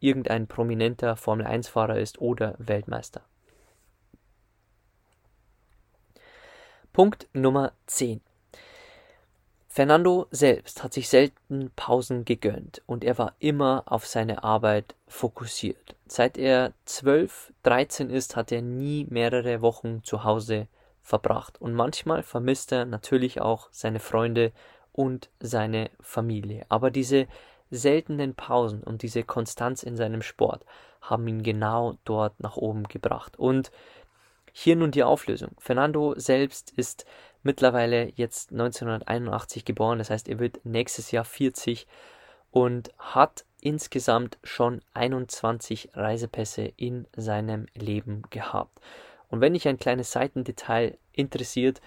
irgendein 0.00 0.46
prominenter 0.46 1.16
Formel 1.16 1.46
1 1.46 1.68
Fahrer 1.68 1.98
ist 1.98 2.20
oder 2.20 2.54
Weltmeister. 2.58 3.22
Punkt 6.92 7.28
Nummer 7.34 7.72
10. 7.86 8.20
Fernando 9.68 10.26
selbst 10.30 10.82
hat 10.82 10.94
sich 10.94 11.10
selten 11.10 11.70
Pausen 11.76 12.24
gegönnt 12.24 12.80
und 12.86 13.04
er 13.04 13.18
war 13.18 13.34
immer 13.40 13.82
auf 13.84 14.06
seine 14.06 14.42
Arbeit 14.42 14.94
fokussiert. 15.06 15.94
Seit 16.06 16.38
er 16.38 16.72
12, 16.86 17.52
13 17.62 18.08
ist, 18.08 18.36
hat 18.36 18.50
er 18.52 18.62
nie 18.62 19.06
mehrere 19.10 19.60
Wochen 19.60 20.02
zu 20.02 20.24
Hause 20.24 20.68
verbracht 21.02 21.60
und 21.60 21.74
manchmal 21.74 22.22
vermisst 22.22 22.72
er 22.72 22.86
natürlich 22.86 23.42
auch 23.42 23.68
seine 23.70 24.00
Freunde 24.00 24.52
und 24.92 25.28
seine 25.40 25.90
Familie. 26.00 26.64
Aber 26.70 26.90
diese 26.90 27.26
seltenen 27.70 28.34
Pausen 28.34 28.82
und 28.82 29.02
diese 29.02 29.22
Konstanz 29.22 29.82
in 29.82 29.96
seinem 29.96 30.22
Sport 30.22 30.64
haben 31.00 31.26
ihn 31.28 31.42
genau 31.42 31.96
dort 32.04 32.38
nach 32.40 32.56
oben 32.56 32.84
gebracht. 32.84 33.38
Und 33.38 33.70
hier 34.52 34.76
nun 34.76 34.90
die 34.90 35.04
Auflösung. 35.04 35.50
Fernando 35.58 36.14
selbst 36.16 36.70
ist 36.70 37.04
mittlerweile 37.42 38.10
jetzt 38.16 38.52
1981 38.52 39.64
geboren, 39.64 39.98
das 39.98 40.10
heißt, 40.10 40.28
er 40.28 40.38
wird 40.38 40.60
nächstes 40.64 41.10
Jahr 41.10 41.24
40 41.24 41.86
und 42.50 42.90
hat 42.98 43.44
insgesamt 43.60 44.38
schon 44.44 44.80
21 44.94 45.90
Reisepässe 45.94 46.72
in 46.76 47.06
seinem 47.16 47.66
Leben 47.74 48.22
gehabt. 48.30 48.80
Und 49.28 49.40
wenn 49.40 49.54
dich 49.54 49.68
ein 49.68 49.78
kleines 49.78 50.12
Seitendetail 50.12 50.96
interessiert, 51.12 51.80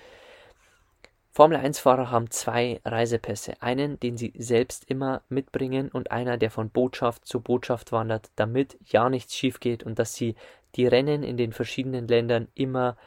Formel-1-Fahrer 1.40 2.12
haben 2.12 2.30
zwei 2.32 2.82
Reisepässe. 2.84 3.62
Einen, 3.62 3.98
den 3.98 4.18
sie 4.18 4.34
selbst 4.38 4.90
immer 4.90 5.22
mitbringen 5.30 5.88
und 5.88 6.12
einer, 6.12 6.36
der 6.36 6.52
von 6.52 6.70
Botschaft 6.70 7.26
zu 7.26 7.40
Botschaft 7.40 7.94
wandert, 7.94 8.30
damit 8.36 8.78
ja 8.84 9.10
nichts 9.10 9.38
schief 9.38 9.62
geht 9.62 9.84
und 9.84 10.00
dass 10.00 10.16
sie 10.16 10.36
die 10.76 10.86
Rennen 10.86 11.24
in 11.24 11.38
den 11.38 11.54
verschiedenen 11.54 12.10
Ländern 12.10 12.50
immer 12.56 12.98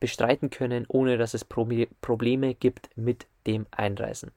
bestreiten 0.00 0.50
können, 0.50 0.84
ohne 0.88 1.16
dass 1.16 1.32
es 1.32 1.44
Probleme 1.44 2.56
gibt 2.56 2.90
mit 2.96 3.28
dem 3.46 3.68
Einreisen. 3.70 4.32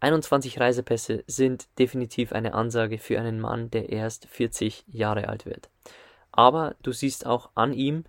21 0.00 0.60
Reisepässe 0.60 1.24
sind 1.26 1.68
definitiv 1.78 2.32
eine 2.32 2.54
Ansage 2.54 2.96
für 2.96 3.20
einen 3.20 3.38
Mann, 3.38 3.70
der 3.70 3.90
erst 3.90 4.26
40 4.28 4.86
Jahre 4.88 5.28
alt 5.28 5.44
wird. 5.44 5.68
Aber 6.30 6.74
du 6.82 6.92
siehst 6.92 7.26
auch 7.26 7.50
an 7.54 7.74
ihm, 7.74 8.04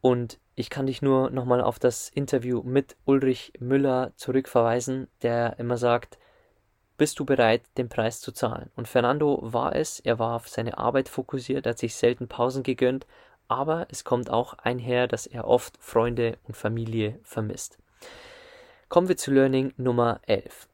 und 0.00 0.38
ich 0.56 0.70
kann 0.70 0.86
dich 0.86 1.02
nur 1.02 1.30
nochmal 1.30 1.60
auf 1.60 1.78
das 1.78 2.08
Interview 2.08 2.62
mit 2.62 2.96
Ulrich 3.04 3.52
Müller 3.60 4.12
zurückverweisen, 4.16 5.06
der 5.22 5.58
immer 5.58 5.76
sagt, 5.76 6.18
bist 6.96 7.18
du 7.18 7.26
bereit, 7.26 7.62
den 7.76 7.90
Preis 7.90 8.22
zu 8.22 8.32
zahlen? 8.32 8.70
Und 8.74 8.88
Fernando 8.88 9.38
war 9.42 9.76
es, 9.76 10.00
er 10.00 10.18
war 10.18 10.34
auf 10.34 10.48
seine 10.48 10.78
Arbeit 10.78 11.10
fokussiert, 11.10 11.66
hat 11.66 11.78
sich 11.78 11.94
selten 11.94 12.26
Pausen 12.26 12.62
gegönnt, 12.62 13.06
aber 13.48 13.86
es 13.90 14.02
kommt 14.02 14.30
auch 14.30 14.54
einher, 14.54 15.06
dass 15.06 15.26
er 15.26 15.46
oft 15.46 15.76
Freunde 15.78 16.38
und 16.44 16.56
Familie 16.56 17.20
vermisst. 17.22 17.78
Kommen 18.88 19.08
wir 19.08 19.18
zu 19.18 19.30
Learning 19.32 19.74
Nummer 19.76 20.20
11. 20.26 20.68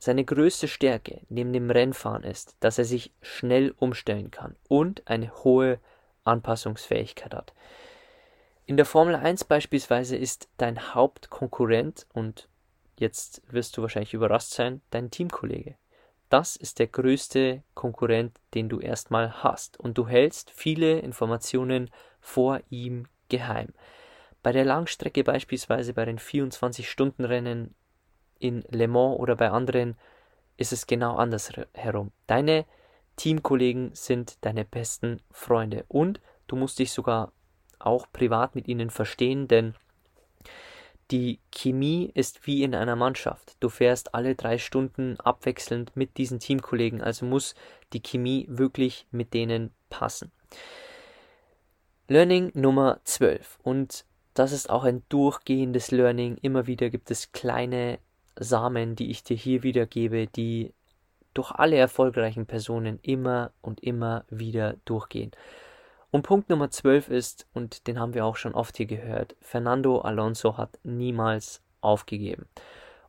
Seine 0.00 0.24
größte 0.24 0.66
Stärke 0.66 1.20
neben 1.28 1.52
dem 1.52 1.70
Rennfahren 1.70 2.24
ist, 2.24 2.56
dass 2.58 2.78
er 2.78 2.84
sich 2.84 3.12
schnell 3.22 3.72
umstellen 3.78 4.32
kann 4.32 4.56
und 4.68 5.06
eine 5.06 5.32
hohe 5.44 5.78
Anpassungsfähigkeit 6.24 7.34
hat. 7.34 7.52
In 8.68 8.76
der 8.76 8.84
Formel 8.84 9.14
1 9.14 9.44
beispielsweise 9.44 10.14
ist 10.14 10.50
dein 10.58 10.92
Hauptkonkurrent 10.94 12.06
und 12.12 12.50
jetzt 12.98 13.40
wirst 13.50 13.74
du 13.74 13.80
wahrscheinlich 13.80 14.12
überrascht 14.12 14.50
sein, 14.50 14.82
dein 14.90 15.10
Teamkollege. 15.10 15.76
Das 16.28 16.54
ist 16.54 16.78
der 16.78 16.88
größte 16.88 17.62
Konkurrent, 17.72 18.38
den 18.52 18.68
du 18.68 18.78
erstmal 18.78 19.42
hast 19.42 19.80
und 19.80 19.96
du 19.96 20.06
hältst 20.06 20.50
viele 20.50 20.98
Informationen 20.98 21.88
vor 22.20 22.60
ihm 22.68 23.06
geheim. 23.30 23.68
Bei 24.42 24.52
der 24.52 24.66
Langstrecke 24.66 25.24
beispielsweise 25.24 25.94
bei 25.94 26.04
den 26.04 26.18
24-Stunden-Rennen 26.18 27.74
in 28.38 28.64
Le 28.68 28.86
Mans 28.86 29.18
oder 29.18 29.34
bei 29.34 29.50
anderen 29.50 29.96
ist 30.58 30.74
es 30.74 30.86
genau 30.86 31.16
andersherum. 31.16 32.12
Deine 32.26 32.66
Teamkollegen 33.16 33.94
sind 33.94 34.36
deine 34.44 34.66
besten 34.66 35.22
Freunde 35.30 35.86
und 35.88 36.20
du 36.48 36.56
musst 36.56 36.78
dich 36.78 36.92
sogar 36.92 37.32
auch 37.78 38.06
privat 38.12 38.54
mit 38.54 38.68
ihnen 38.68 38.90
verstehen, 38.90 39.48
denn 39.48 39.74
die 41.10 41.38
Chemie 41.50 42.10
ist 42.14 42.46
wie 42.46 42.62
in 42.62 42.74
einer 42.74 42.96
Mannschaft. 42.96 43.56
Du 43.60 43.70
fährst 43.70 44.14
alle 44.14 44.34
drei 44.34 44.58
Stunden 44.58 45.18
abwechselnd 45.20 45.96
mit 45.96 46.18
diesen 46.18 46.38
Teamkollegen, 46.38 47.00
also 47.00 47.24
muss 47.24 47.54
die 47.92 48.02
Chemie 48.02 48.46
wirklich 48.48 49.06
mit 49.10 49.32
denen 49.32 49.72
passen. 49.88 50.30
Learning 52.08 52.50
Nummer 52.54 53.00
12 53.04 53.58
und 53.62 54.04
das 54.34 54.52
ist 54.52 54.70
auch 54.70 54.84
ein 54.84 55.02
durchgehendes 55.08 55.90
Learning. 55.90 56.36
Immer 56.40 56.66
wieder 56.66 56.90
gibt 56.90 57.10
es 57.10 57.32
kleine 57.32 57.98
Samen, 58.36 58.94
die 58.94 59.10
ich 59.10 59.24
dir 59.24 59.36
hier 59.36 59.62
wiedergebe, 59.62 60.26
die 60.28 60.72
durch 61.34 61.50
alle 61.50 61.76
erfolgreichen 61.76 62.46
Personen 62.46 62.98
immer 63.02 63.50
und 63.62 63.80
immer 63.82 64.24
wieder 64.30 64.76
durchgehen. 64.84 65.32
Und 66.10 66.22
Punkt 66.22 66.48
Nummer 66.48 66.70
12 66.70 67.10
ist, 67.10 67.46
und 67.52 67.86
den 67.86 68.00
haben 68.00 68.14
wir 68.14 68.24
auch 68.24 68.36
schon 68.36 68.54
oft 68.54 68.76
hier 68.78 68.86
gehört, 68.86 69.36
Fernando 69.40 70.00
Alonso 70.00 70.56
hat 70.56 70.78
niemals 70.82 71.60
aufgegeben. 71.82 72.46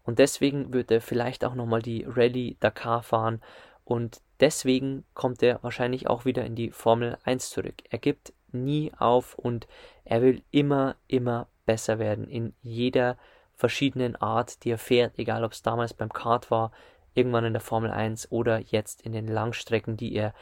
Und 0.03 0.19
deswegen 0.19 0.73
wird 0.73 0.91
er 0.91 1.01
vielleicht 1.01 1.45
auch 1.45 1.55
nochmal 1.55 1.81
die 1.81 2.03
Rallye 2.03 2.57
Dakar 2.59 3.03
fahren 3.03 3.41
und 3.85 4.21
deswegen 4.39 5.05
kommt 5.13 5.41
er 5.41 5.63
wahrscheinlich 5.63 6.07
auch 6.07 6.25
wieder 6.25 6.43
in 6.45 6.55
die 6.55 6.71
Formel 6.71 7.17
1 7.23 7.51
zurück. 7.51 7.75
Er 7.89 7.99
gibt 7.99 8.33
nie 8.51 8.91
auf 8.97 9.35
und 9.35 9.67
er 10.03 10.21
will 10.21 10.43
immer, 10.51 10.95
immer 11.07 11.47
besser 11.65 11.99
werden 11.99 12.27
in 12.27 12.53
jeder 12.62 13.17
verschiedenen 13.55 14.15
Art, 14.15 14.63
die 14.63 14.71
er 14.71 14.77
fährt, 14.77 15.17
egal 15.17 15.43
ob 15.43 15.53
es 15.53 15.62
damals 15.62 15.93
beim 15.93 16.12
Kart 16.12 16.51
war, 16.51 16.71
irgendwann 17.13 17.45
in 17.45 17.53
der 17.53 17.62
Formel 17.62 17.91
1 17.91 18.31
oder 18.31 18.59
jetzt 18.59 19.01
in 19.03 19.12
den 19.12 19.27
Langstrecken, 19.27 19.95
die 19.95 20.13
er 20.15 20.33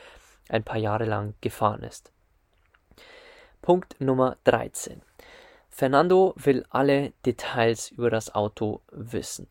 ein 0.50 0.64
paar 0.64 0.78
Jahre 0.78 1.06
lang 1.06 1.34
gefahren 1.42 1.84
ist. 1.84 2.12
Punkt 3.62 4.00
Nummer 4.00 4.38
13. 4.46 5.02
Fernando 5.70 6.34
will 6.38 6.66
alle 6.70 7.14
Details 7.26 7.92
über 7.92 8.10
das 8.10 8.34
Auto 8.34 8.82
wissen. 8.92 9.48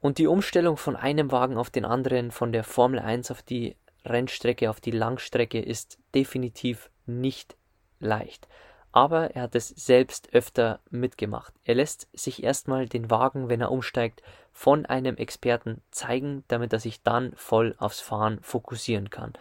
Und 0.00 0.18
die 0.18 0.26
Umstellung 0.26 0.76
von 0.76 0.96
einem 0.96 1.30
Wagen 1.30 1.56
auf 1.56 1.70
den 1.70 1.84
anderen, 1.84 2.30
von 2.30 2.52
der 2.52 2.64
Formel 2.64 2.98
1 2.98 3.30
auf 3.30 3.42
die 3.42 3.76
Rennstrecke, 4.04 4.70
auf 4.70 4.80
die 4.80 4.90
Langstrecke, 4.90 5.60
ist 5.60 5.98
definitiv 6.14 6.90
nicht 7.06 7.56
leicht. 8.00 8.48
Aber 8.92 9.34
er 9.34 9.42
hat 9.42 9.54
es 9.54 9.68
selbst 9.68 10.34
öfter 10.34 10.80
mitgemacht. 10.90 11.54
Er 11.64 11.76
lässt 11.76 12.08
sich 12.12 12.42
erstmal 12.42 12.86
den 12.86 13.10
Wagen, 13.10 13.48
wenn 13.48 13.60
er 13.60 13.70
umsteigt, 13.70 14.22
von 14.52 14.86
einem 14.86 15.16
Experten 15.16 15.80
zeigen, 15.90 16.44
damit 16.48 16.72
er 16.72 16.80
sich 16.80 17.02
dann 17.02 17.32
voll 17.36 17.74
aufs 17.78 18.00
Fahren 18.00 18.38
fokussieren 18.42 19.08
kann. 19.08 19.32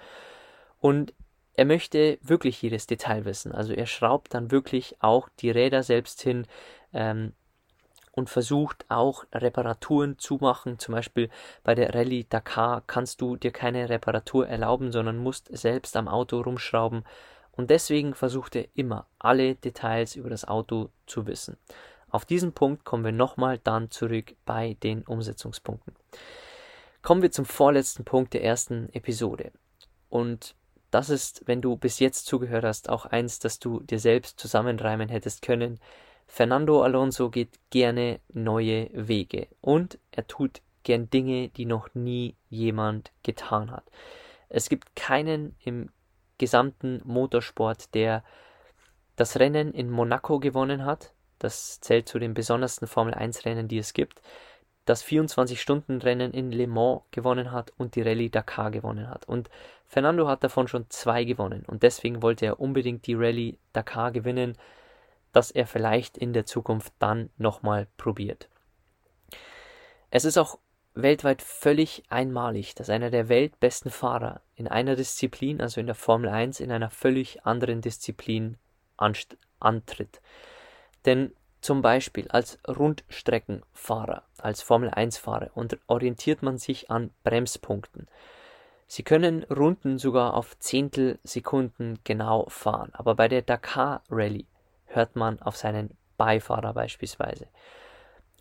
Und 0.79 1.13
er 1.61 1.65
möchte 1.65 2.17
wirklich 2.23 2.59
jedes 2.63 2.87
Detail 2.87 3.23
wissen. 3.23 3.51
Also 3.51 3.73
er 3.73 3.85
schraubt 3.85 4.33
dann 4.33 4.49
wirklich 4.49 4.95
auch 4.99 5.29
die 5.37 5.51
Räder 5.51 5.83
selbst 5.83 6.19
hin 6.19 6.47
ähm, 6.91 7.33
und 8.13 8.31
versucht 8.31 8.83
auch 8.89 9.25
Reparaturen 9.31 10.17
zu 10.17 10.37
machen. 10.41 10.79
Zum 10.79 10.95
Beispiel 10.95 11.29
bei 11.63 11.75
der 11.75 11.93
Rallye 11.93 12.25
Dakar 12.27 12.81
kannst 12.87 13.21
du 13.21 13.35
dir 13.35 13.51
keine 13.51 13.89
Reparatur 13.89 14.47
erlauben, 14.47 14.91
sondern 14.91 15.19
musst 15.19 15.55
selbst 15.55 15.95
am 15.95 16.07
Auto 16.07 16.41
rumschrauben. 16.41 17.03
Und 17.51 17.69
deswegen 17.69 18.15
versucht 18.15 18.55
er 18.55 18.65
immer 18.73 19.05
alle 19.19 19.53
Details 19.53 20.15
über 20.15 20.31
das 20.31 20.47
Auto 20.47 20.89
zu 21.05 21.27
wissen. 21.27 21.57
Auf 22.09 22.25
diesen 22.25 22.53
Punkt 22.53 22.85
kommen 22.85 23.05
wir 23.05 23.11
nochmal 23.11 23.59
dann 23.59 23.91
zurück 23.91 24.33
bei 24.45 24.77
den 24.81 25.03
Umsetzungspunkten. 25.03 25.93
Kommen 27.03 27.21
wir 27.21 27.31
zum 27.31 27.45
vorletzten 27.45 28.03
Punkt 28.03 28.33
der 28.33 28.43
ersten 28.43 28.89
Episode. 28.93 29.51
Und 30.09 30.55
das 30.91 31.09
ist, 31.09 31.43
wenn 31.45 31.61
du 31.61 31.77
bis 31.77 31.99
jetzt 31.99 32.25
zugehört 32.25 32.65
hast, 32.65 32.89
auch 32.89 33.05
eins, 33.05 33.39
das 33.39 33.59
du 33.59 33.79
dir 33.79 33.99
selbst 33.99 34.39
zusammenreimen 34.39 35.09
hättest 35.09 35.41
können. 35.41 35.79
Fernando 36.27 36.83
Alonso 36.83 37.29
geht 37.29 37.59
gerne 37.69 38.19
neue 38.33 38.89
Wege 38.93 39.47
und 39.61 39.97
er 40.11 40.27
tut 40.27 40.61
gern 40.83 41.09
Dinge, 41.09 41.49
die 41.49 41.65
noch 41.65 41.93
nie 41.93 42.35
jemand 42.49 43.11
getan 43.23 43.71
hat. 43.71 43.83
Es 44.49 44.69
gibt 44.69 44.95
keinen 44.95 45.55
im 45.63 45.89
gesamten 46.37 47.01
Motorsport, 47.05 47.93
der 47.93 48.23
das 49.15 49.39
Rennen 49.39 49.73
in 49.73 49.89
Monaco 49.89 50.39
gewonnen 50.39 50.85
hat. 50.85 51.13
Das 51.39 51.79
zählt 51.81 52.07
zu 52.07 52.19
den 52.19 52.33
besondersten 52.33 52.87
Formel 52.87 53.13
1 53.13 53.45
Rennen, 53.45 53.67
die 53.67 53.77
es 53.77 53.93
gibt 53.93 54.21
das 54.85 55.03
24-Stunden-Rennen 55.05 56.31
in 56.31 56.51
Le 56.51 56.67
Mans 56.67 57.01
gewonnen 57.11 57.51
hat 57.51 57.71
und 57.77 57.95
die 57.95 58.01
Rallye 58.01 58.29
Dakar 58.29 58.71
gewonnen 58.71 59.09
hat. 59.09 59.27
Und 59.27 59.49
Fernando 59.87 60.27
hat 60.27 60.43
davon 60.43 60.67
schon 60.67 60.89
zwei 60.89 61.23
gewonnen 61.23 61.63
und 61.67 61.83
deswegen 61.83 62.21
wollte 62.21 62.45
er 62.45 62.59
unbedingt 62.59 63.05
die 63.07 63.13
Rallye 63.13 63.57
Dakar 63.73 64.11
gewinnen, 64.11 64.57
dass 65.33 65.51
er 65.51 65.67
vielleicht 65.67 66.17
in 66.17 66.33
der 66.33 66.45
Zukunft 66.45 66.93
dann 66.99 67.29
nochmal 67.37 67.87
probiert. 67.97 68.49
Es 70.09 70.25
ist 70.25 70.37
auch 70.37 70.59
weltweit 70.93 71.41
völlig 71.41 72.03
einmalig, 72.09 72.75
dass 72.75 72.89
einer 72.89 73.09
der 73.09 73.29
weltbesten 73.29 73.91
Fahrer 73.91 74.41
in 74.55 74.67
einer 74.67 74.95
Disziplin, 74.95 75.61
also 75.61 75.79
in 75.79 75.85
der 75.85 75.95
Formel 75.95 76.29
1, 76.29 76.59
in 76.59 76.71
einer 76.71 76.89
völlig 76.89 77.45
anderen 77.45 77.81
Disziplin 77.81 78.57
antritt. 79.59 80.21
Denn 81.05 81.33
zum 81.61 81.81
Beispiel 81.81 82.27
als 82.27 82.59
Rundstreckenfahrer, 82.67 84.23
als 84.41 84.61
Formel-1-Fahrer 84.61 85.51
orientiert 85.87 86.43
man 86.43 86.57
sich 86.57 86.89
an 86.91 87.11
Bremspunkten. 87.23 88.07
Sie 88.87 89.03
können 89.03 89.43
Runden 89.43 89.97
sogar 89.97 90.33
auf 90.33 90.59
Zehntelsekunden 90.59 91.99
genau 92.03 92.45
fahren, 92.49 92.89
aber 92.93 93.15
bei 93.15 93.27
der 93.27 93.41
Dakar 93.41 94.03
Rallye 94.09 94.45
hört 94.87 95.15
man 95.15 95.41
auf 95.41 95.55
seinen 95.55 95.95
Beifahrer 96.17 96.73
beispielsweise. 96.73 97.47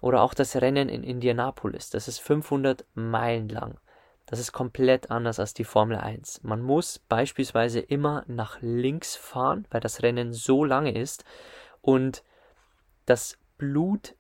Oder 0.01 0.23
auch 0.23 0.35
das 0.35 0.57
Rennen 0.57 0.89
in 0.89 1.05
Indianapolis, 1.05 1.91
das 1.91 2.09
ist 2.09 2.21
500 2.21 2.85
Meilen 2.95 3.49
lang. 3.49 3.79
Das 4.27 4.39
ist 4.39 4.53
komplett 4.53 5.11
anders 5.11 5.41
als 5.41 5.55
die 5.55 5.65
Formel 5.65 5.99
1. 5.99 6.43
Man 6.43 6.63
muss 6.63 6.99
beispielsweise 6.99 7.81
immer 7.81 8.25
nach 8.27 8.59
links 8.61 9.17
fahren, 9.17 9.67
weil 9.71 9.81
das 9.81 10.03
Rennen 10.03 10.33
so 10.33 10.65
lange 10.65 10.93
ist 10.93 11.25
und 11.81 12.23
das 13.07 13.39
Blut, 13.59 14.15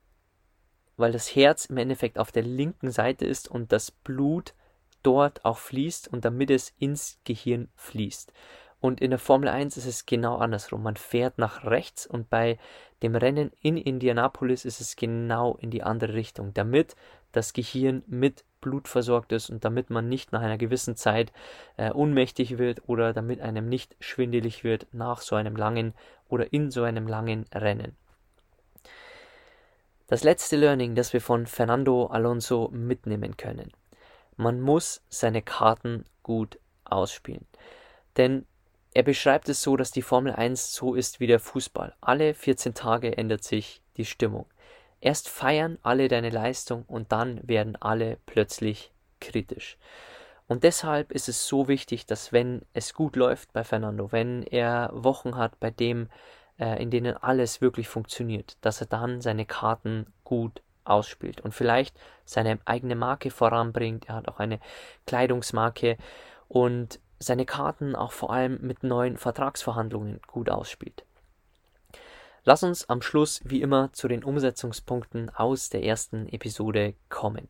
weil 1.00 1.12
das 1.12 1.34
Herz 1.34 1.66
im 1.66 1.76
Endeffekt 1.76 2.18
auf 2.18 2.32
der 2.32 2.42
linken 2.42 2.90
Seite 2.90 3.24
ist 3.24 3.48
und 3.48 3.72
das 3.72 3.90
Blut 3.90 4.54
dort 5.02 5.44
auch 5.44 5.58
fließt 5.58 6.08
und 6.08 6.24
damit 6.24 6.50
es 6.50 6.74
ins 6.78 7.18
Gehirn 7.24 7.68
fließt. 7.74 8.32
Und 8.80 9.00
in 9.00 9.10
der 9.10 9.18
Formel 9.18 9.48
1 9.48 9.76
ist 9.76 9.86
es 9.86 10.06
genau 10.06 10.36
andersrum. 10.38 10.82
Man 10.82 10.96
fährt 10.96 11.36
nach 11.36 11.64
rechts 11.64 12.06
und 12.06 12.30
bei 12.30 12.58
dem 13.02 13.14
Rennen 13.14 13.52
in 13.60 13.76
Indianapolis 13.76 14.64
ist 14.64 14.80
es 14.80 14.96
genau 14.96 15.56
in 15.56 15.70
die 15.70 15.82
andere 15.82 16.14
Richtung, 16.14 16.54
damit 16.54 16.96
das 17.32 17.52
Gehirn 17.52 18.02
mit 18.06 18.44
Blut 18.60 18.88
versorgt 18.88 19.32
ist 19.32 19.50
und 19.50 19.64
damit 19.64 19.90
man 19.90 20.08
nicht 20.08 20.32
nach 20.32 20.42
einer 20.42 20.58
gewissen 20.58 20.96
Zeit 20.96 21.32
äh, 21.76 21.90
ohnmächtig 21.92 22.58
wird 22.58 22.88
oder 22.88 23.12
damit 23.12 23.40
einem 23.40 23.68
nicht 23.68 23.96
schwindelig 24.00 24.64
wird 24.64 24.86
nach 24.92 25.20
so 25.20 25.36
einem 25.36 25.56
langen 25.56 25.94
oder 26.28 26.52
in 26.52 26.70
so 26.70 26.82
einem 26.82 27.06
langen 27.06 27.46
Rennen. 27.54 27.96
Das 30.10 30.24
letzte 30.24 30.56
Learning, 30.56 30.96
das 30.96 31.12
wir 31.12 31.20
von 31.20 31.46
Fernando 31.46 32.06
Alonso 32.06 32.68
mitnehmen 32.72 33.36
können. 33.36 33.70
Man 34.36 34.60
muss 34.60 35.04
seine 35.08 35.40
Karten 35.40 36.04
gut 36.24 36.58
ausspielen. 36.82 37.46
Denn 38.16 38.44
er 38.92 39.04
beschreibt 39.04 39.48
es 39.48 39.62
so, 39.62 39.76
dass 39.76 39.92
die 39.92 40.02
Formel 40.02 40.32
1 40.32 40.74
so 40.74 40.96
ist 40.96 41.20
wie 41.20 41.28
der 41.28 41.38
Fußball. 41.38 41.94
Alle 42.00 42.34
14 42.34 42.74
Tage 42.74 43.16
ändert 43.16 43.44
sich 43.44 43.82
die 43.96 44.04
Stimmung. 44.04 44.46
Erst 45.00 45.28
feiern 45.28 45.78
alle 45.84 46.08
deine 46.08 46.30
Leistung 46.30 46.82
und 46.88 47.12
dann 47.12 47.46
werden 47.46 47.76
alle 47.76 48.18
plötzlich 48.26 48.90
kritisch. 49.20 49.78
Und 50.48 50.64
deshalb 50.64 51.12
ist 51.12 51.28
es 51.28 51.46
so 51.46 51.68
wichtig, 51.68 52.04
dass 52.06 52.32
wenn 52.32 52.62
es 52.72 52.94
gut 52.94 53.14
läuft 53.14 53.52
bei 53.52 53.62
Fernando, 53.62 54.10
wenn 54.10 54.42
er 54.42 54.90
Wochen 54.92 55.36
hat, 55.36 55.60
bei 55.60 55.70
dem 55.70 56.08
äh, 56.60 56.80
in 56.80 56.90
denen 56.90 57.16
alles 57.16 57.60
wirklich 57.60 57.88
funktioniert, 57.88 58.56
dass 58.60 58.80
er 58.80 58.86
dann 58.86 59.20
seine 59.20 59.46
Karten 59.46 60.06
gut 60.22 60.62
ausspielt 60.84 61.40
und 61.40 61.54
vielleicht 61.54 61.98
seine 62.24 62.58
eigene 62.66 62.94
Marke 62.94 63.30
voranbringt. 63.30 64.08
Er 64.08 64.16
hat 64.16 64.28
auch 64.28 64.38
eine 64.38 64.60
Kleidungsmarke 65.06 65.96
und 66.48 67.00
seine 67.18 67.46
Karten 67.46 67.96
auch 67.96 68.12
vor 68.12 68.32
allem 68.32 68.58
mit 68.60 68.82
neuen 68.82 69.16
Vertragsverhandlungen 69.16 70.20
gut 70.26 70.50
ausspielt. 70.50 71.04
Lass 72.44 72.62
uns 72.62 72.88
am 72.88 73.02
Schluss 73.02 73.40
wie 73.44 73.60
immer 73.60 73.92
zu 73.92 74.08
den 74.08 74.24
Umsetzungspunkten 74.24 75.30
aus 75.30 75.68
der 75.68 75.84
ersten 75.84 76.28
Episode 76.28 76.94
kommen. 77.08 77.48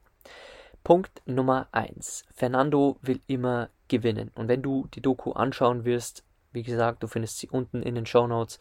Punkt 0.83 1.23
Nummer 1.27 1.69
1. 1.73 2.25
Fernando 2.35 2.99
will 3.03 3.21
immer 3.27 3.69
gewinnen. 3.89 4.31
Und 4.35 4.49
wenn 4.49 4.63
du 4.63 4.89
die 4.95 5.03
Doku 5.03 5.33
anschauen 5.33 5.85
wirst, 5.85 6.25
wie 6.53 6.63
gesagt, 6.63 7.03
du 7.03 7.07
findest 7.07 7.39
sie 7.39 7.49
unten 7.49 7.83
in 7.83 7.95
den 7.95 8.07
Show 8.07 8.27
Notes, 8.27 8.59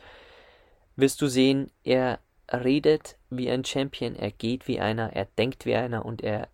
wirst 1.00 1.22
du 1.22 1.28
sehen, 1.28 1.72
er 1.84 2.20
redet 2.52 3.18
wie 3.30 3.50
ein 3.50 3.64
Champion, 3.64 4.16
er 4.16 4.32
geht 4.32 4.68
wie 4.68 4.80
einer, 4.80 5.14
er 5.14 5.26
denkt 5.38 5.66
wie 5.66 5.76
einer 5.76 6.06
und 6.06 6.22
er 6.22 6.48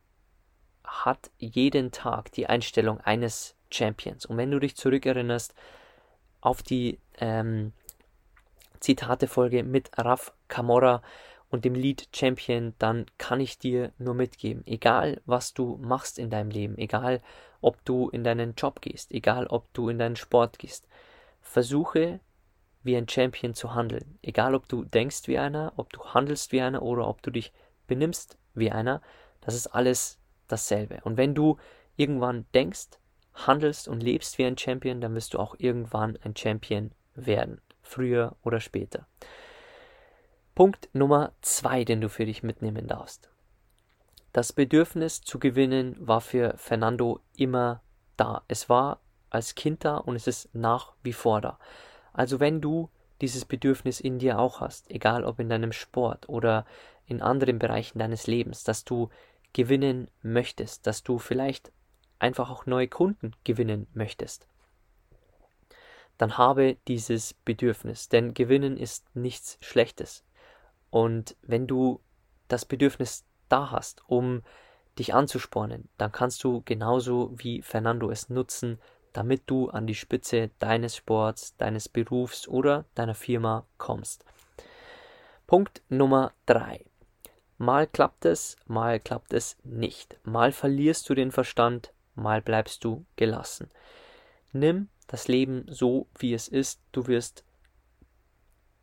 hat 0.83 1.31
jeden 1.37 1.91
Tag 1.91 2.31
die 2.31 2.47
Einstellung 2.47 2.99
eines 3.01 3.55
Champions. 3.71 4.25
Und 4.25 4.37
wenn 4.37 4.51
du 4.51 4.59
dich 4.59 4.75
zurückerinnerst 4.75 5.53
auf 6.41 6.61
die 6.63 6.99
ähm, 7.19 7.73
Zitatefolge 8.79 9.63
mit 9.63 9.89
Raf 9.97 10.33
Camorra 10.47 11.01
und 11.49 11.65
dem 11.65 11.75
Lied 11.75 12.09
Champion, 12.13 12.73
dann 12.77 13.05
kann 13.17 13.39
ich 13.39 13.57
dir 13.57 13.91
nur 13.97 14.13
mitgeben, 14.13 14.65
egal 14.67 15.21
was 15.25 15.53
du 15.53 15.77
machst 15.81 16.19
in 16.19 16.29
deinem 16.29 16.51
Leben, 16.51 16.77
egal 16.77 17.21
ob 17.61 17.83
du 17.85 18.09
in 18.09 18.23
deinen 18.23 18.53
Job 18.55 18.81
gehst, 18.81 19.11
egal 19.11 19.47
ob 19.47 19.73
du 19.73 19.89
in 19.89 19.97
deinen 19.97 20.15
Sport 20.15 20.59
gehst, 20.59 20.87
versuche 21.41 22.19
wie 22.85 22.95
ein 22.95 23.09
Champion 23.09 23.53
zu 23.53 23.73
handeln. 23.73 24.17
Egal, 24.21 24.55
ob 24.55 24.69
du 24.69 24.85
denkst 24.85 25.27
wie 25.27 25.37
einer, 25.37 25.73
ob 25.75 25.91
du 25.91 26.03
handelst 26.05 26.51
wie 26.51 26.61
einer 26.61 26.81
oder 26.81 27.07
ob 27.07 27.21
du 27.21 27.31
dich 27.31 27.51
benimmst 27.87 28.37
wie 28.53 28.71
einer, 28.71 29.01
das 29.41 29.55
ist 29.55 29.67
alles 29.67 30.19
dasselbe. 30.47 30.99
Und 31.03 31.17
wenn 31.17 31.35
du 31.35 31.57
irgendwann 31.95 32.45
denkst, 32.53 32.99
handelst 33.33 33.87
und 33.87 34.01
lebst 34.01 34.37
wie 34.37 34.45
ein 34.45 34.57
Champion, 34.57 35.01
dann 35.01 35.15
wirst 35.15 35.33
du 35.33 35.39
auch 35.39 35.55
irgendwann 35.57 36.17
ein 36.23 36.35
Champion 36.35 36.91
werden. 37.15 37.61
Früher 37.81 38.35
oder 38.43 38.59
später. 38.59 39.07
Punkt 40.55 40.89
Nummer 40.93 41.33
zwei, 41.41 41.83
den 41.83 42.01
du 42.01 42.09
für 42.09 42.25
dich 42.25 42.43
mitnehmen 42.43 42.87
darfst. 42.87 43.29
Das 44.31 44.53
Bedürfnis 44.53 45.21
zu 45.21 45.39
gewinnen 45.39 45.95
war 45.99 46.21
für 46.21 46.55
Fernando 46.57 47.19
immer 47.35 47.81
da. 48.17 48.43
Es 48.47 48.69
war 48.69 49.01
als 49.29 49.55
Kind 49.55 49.85
da 49.85 49.97
und 49.97 50.15
es 50.15 50.27
ist 50.27 50.53
nach 50.53 50.93
wie 51.03 51.13
vor 51.13 51.41
da. 51.41 51.59
Also 52.15 52.39
wenn 52.39 52.61
du 52.61 52.89
dieses 53.21 53.45
Bedürfnis 53.45 53.99
in 53.99 54.19
dir 54.19 54.39
auch 54.39 54.61
hast, 54.61 54.89
egal 54.89 55.25
ob 55.25 55.39
in 55.39 55.49
deinem 55.49 55.73
Sport 55.73 56.29
oder 56.29 56.65
in 57.05 57.21
anderen 57.21 57.59
Bereichen 57.59 57.99
deines 57.99 58.25
Lebens, 58.25 58.63
dass 58.63 58.85
du 58.85 59.09
gewinnen 59.53 60.09
möchtest, 60.21 60.87
dass 60.87 61.03
du 61.03 61.19
vielleicht 61.19 61.71
einfach 62.17 62.49
auch 62.49 62.65
neue 62.65 62.87
Kunden 62.87 63.33
gewinnen 63.43 63.87
möchtest, 63.93 64.47
dann 66.17 66.37
habe 66.37 66.77
dieses 66.87 67.33
Bedürfnis, 67.33 68.07
denn 68.07 68.33
gewinnen 68.33 68.77
ist 68.77 69.13
nichts 69.13 69.57
Schlechtes. 69.59 70.23
Und 70.89 71.35
wenn 71.41 71.67
du 71.67 71.99
das 72.47 72.63
Bedürfnis 72.63 73.25
da 73.49 73.71
hast, 73.71 74.01
um 74.07 74.41
dich 74.97 75.13
anzuspornen, 75.13 75.89
dann 75.97 76.13
kannst 76.13 76.41
du 76.45 76.61
genauso 76.63 77.33
wie 77.35 77.61
Fernando 77.61 78.09
es 78.09 78.29
nutzen, 78.29 78.79
damit 79.15 79.43
du 79.45 79.69
an 79.69 79.87
die 79.87 79.95
Spitze 79.95 80.49
deines 80.59 80.97
Sports, 80.97 81.55
deines 81.55 81.87
Berufs 81.87 82.47
oder 82.49 82.83
deiner 82.95 83.15
Firma 83.15 83.65
kommst. 83.77 84.25
Punkt 85.47 85.81
Nummer 85.87 86.33
drei. 86.45 86.83
Mal 87.57 87.87
klappt 87.87 88.25
es, 88.25 88.57
mal 88.65 88.99
klappt 88.99 89.33
es 89.33 89.55
nicht. 89.63 90.19
Mal 90.23 90.51
verlierst 90.51 91.07
du 91.07 91.13
den 91.15 91.31
Verstand, 91.31 91.93
mal 92.13 92.41
bleibst 92.41 92.83
du 92.83 93.05
gelassen. 93.15 93.71
Nimm 94.51 94.89
das 95.07 95.29
Leben 95.29 95.65
so, 95.69 96.07
wie 96.19 96.33
es 96.33 96.49
ist. 96.49 96.81
Du 96.91 97.07
wirst 97.07 97.45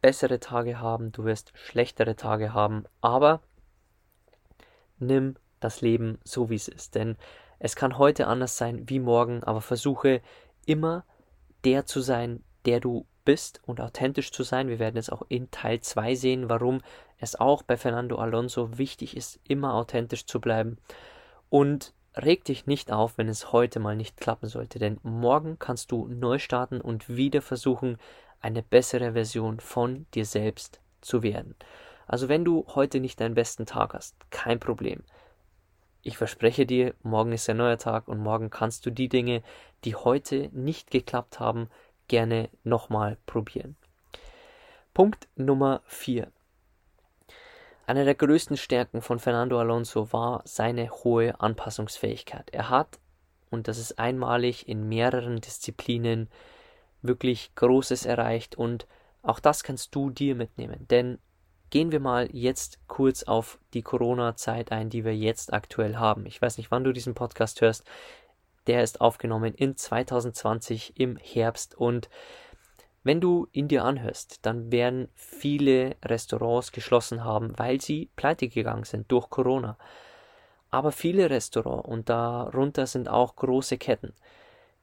bessere 0.00 0.40
Tage 0.40 0.80
haben, 0.80 1.12
du 1.12 1.24
wirst 1.24 1.52
schlechtere 1.54 2.16
Tage 2.16 2.54
haben, 2.54 2.84
aber 3.02 3.42
nimm 4.98 5.36
das 5.60 5.82
Leben 5.82 6.18
so, 6.24 6.48
wie 6.48 6.54
es 6.54 6.68
ist. 6.68 6.94
Denn 6.94 7.16
es 7.64 7.76
kann 7.76 7.96
heute 7.96 8.26
anders 8.26 8.56
sein 8.56 8.88
wie 8.88 8.98
morgen, 8.98 9.44
aber 9.44 9.60
versuche 9.60 10.20
immer 10.66 11.04
der 11.62 11.86
zu 11.86 12.00
sein, 12.00 12.42
der 12.64 12.80
du 12.80 13.06
bist 13.24 13.60
und 13.64 13.80
authentisch 13.80 14.32
zu 14.32 14.42
sein. 14.42 14.66
Wir 14.66 14.80
werden 14.80 14.96
es 14.96 15.10
auch 15.10 15.22
in 15.28 15.48
Teil 15.52 15.80
2 15.80 16.16
sehen, 16.16 16.50
warum 16.50 16.80
es 17.18 17.36
auch 17.36 17.62
bei 17.62 17.76
Fernando 17.76 18.16
Alonso 18.16 18.78
wichtig 18.78 19.16
ist, 19.16 19.38
immer 19.46 19.74
authentisch 19.74 20.26
zu 20.26 20.40
bleiben. 20.40 20.76
Und 21.50 21.94
reg 22.16 22.44
dich 22.44 22.66
nicht 22.66 22.90
auf, 22.90 23.16
wenn 23.16 23.28
es 23.28 23.52
heute 23.52 23.78
mal 23.78 23.94
nicht 23.94 24.16
klappen 24.16 24.48
sollte, 24.48 24.80
denn 24.80 24.98
morgen 25.04 25.60
kannst 25.60 25.92
du 25.92 26.08
neu 26.08 26.40
starten 26.40 26.80
und 26.80 27.08
wieder 27.16 27.42
versuchen, 27.42 27.96
eine 28.40 28.64
bessere 28.64 29.12
Version 29.12 29.60
von 29.60 30.06
dir 30.14 30.24
selbst 30.24 30.80
zu 31.00 31.22
werden. 31.22 31.54
Also 32.08 32.28
wenn 32.28 32.44
du 32.44 32.66
heute 32.74 32.98
nicht 32.98 33.20
deinen 33.20 33.36
besten 33.36 33.66
Tag 33.66 33.94
hast, 33.94 34.16
kein 34.30 34.58
Problem. 34.58 35.04
Ich 36.04 36.18
verspreche 36.18 36.66
dir, 36.66 36.94
morgen 37.04 37.30
ist 37.30 37.48
ein 37.48 37.58
neuer 37.58 37.78
Tag 37.78 38.08
und 38.08 38.18
morgen 38.18 38.50
kannst 38.50 38.84
du 38.84 38.90
die 38.90 39.08
Dinge, 39.08 39.42
die 39.84 39.94
heute 39.94 40.50
nicht 40.52 40.90
geklappt 40.90 41.38
haben, 41.38 41.68
gerne 42.08 42.48
nochmal 42.64 43.18
probieren. 43.24 43.76
Punkt 44.94 45.28
Nummer 45.36 45.80
4. 45.86 46.26
Eine 47.86 48.04
der 48.04 48.16
größten 48.16 48.56
Stärken 48.56 49.00
von 49.00 49.20
Fernando 49.20 49.60
Alonso 49.60 50.12
war 50.12 50.42
seine 50.44 50.90
hohe 50.90 51.40
Anpassungsfähigkeit. 51.40 52.50
Er 52.50 52.68
hat, 52.68 52.98
und 53.50 53.68
das 53.68 53.78
ist 53.78 54.00
einmalig 54.00 54.68
in 54.68 54.88
mehreren 54.88 55.40
Disziplinen, 55.40 56.28
wirklich 57.00 57.54
Großes 57.54 58.06
erreicht 58.06 58.56
und 58.56 58.88
auch 59.22 59.38
das 59.38 59.62
kannst 59.62 59.94
du 59.94 60.10
dir 60.10 60.34
mitnehmen. 60.34 60.88
Denn 60.88 61.18
Gehen 61.72 61.90
wir 61.90 62.00
mal 62.00 62.28
jetzt 62.32 62.80
kurz 62.86 63.22
auf 63.22 63.58
die 63.72 63.80
Corona-Zeit 63.80 64.72
ein, 64.72 64.90
die 64.90 65.06
wir 65.06 65.16
jetzt 65.16 65.54
aktuell 65.54 65.96
haben. 65.96 66.26
Ich 66.26 66.42
weiß 66.42 66.58
nicht, 66.58 66.70
wann 66.70 66.84
du 66.84 66.92
diesen 66.92 67.14
Podcast 67.14 67.62
hörst. 67.62 67.90
Der 68.66 68.82
ist 68.82 69.00
aufgenommen 69.00 69.54
in 69.54 69.74
2020 69.74 71.00
im 71.00 71.16
Herbst 71.16 71.74
und 71.74 72.10
wenn 73.04 73.22
du 73.22 73.48
ihn 73.52 73.68
dir 73.68 73.86
anhörst, 73.86 74.44
dann 74.44 74.70
werden 74.70 75.08
viele 75.14 75.96
Restaurants 76.04 76.72
geschlossen 76.72 77.24
haben, 77.24 77.58
weil 77.58 77.80
sie 77.80 78.10
pleite 78.16 78.48
gegangen 78.48 78.84
sind 78.84 79.10
durch 79.10 79.30
Corona. 79.30 79.78
Aber 80.70 80.92
viele 80.92 81.30
Restaurants 81.30 81.88
und 81.88 82.10
darunter 82.10 82.86
sind 82.86 83.08
auch 83.08 83.34
große 83.34 83.78
Ketten 83.78 84.12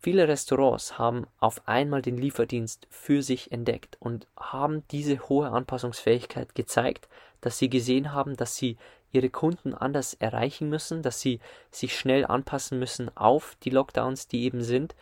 Viele 0.01 0.29
Restaurants 0.29 0.97
haben 0.97 1.27
auf 1.39 1.67
einmal 1.67 2.01
den 2.01 2.17
Lieferdienst 2.17 2.88
für 2.89 3.21
sich 3.21 3.51
entdeckt 3.51 3.97
und 3.99 4.27
haben 4.38 4.88
diese 4.91 5.27
hohe 5.27 5.49
Anpassungsfähigkeit 5.49 6.55
gezeigt, 6.55 7.09
dass 7.41 7.57
sie 7.57 7.69
gesehen 7.69 8.13
haben, 8.13 8.38
dass 8.38 8.55
sie 8.55 8.77
ihre 9.12 9.29
Kunden 9.29 9.73
anders 9.73 10.13
erreichen 10.13 10.69
müssen, 10.69 11.01
dass 11.01 11.19
sie 11.19 11.41
sich 11.69 11.97
schnell 11.97 12.25
anpassen 12.25 12.79
müssen 12.79 13.15
auf 13.17 13.57
die 13.63 13.71
Lockdowns, 13.71 14.29
die 14.29 14.43
eben 14.43 14.63
sind 14.63 14.95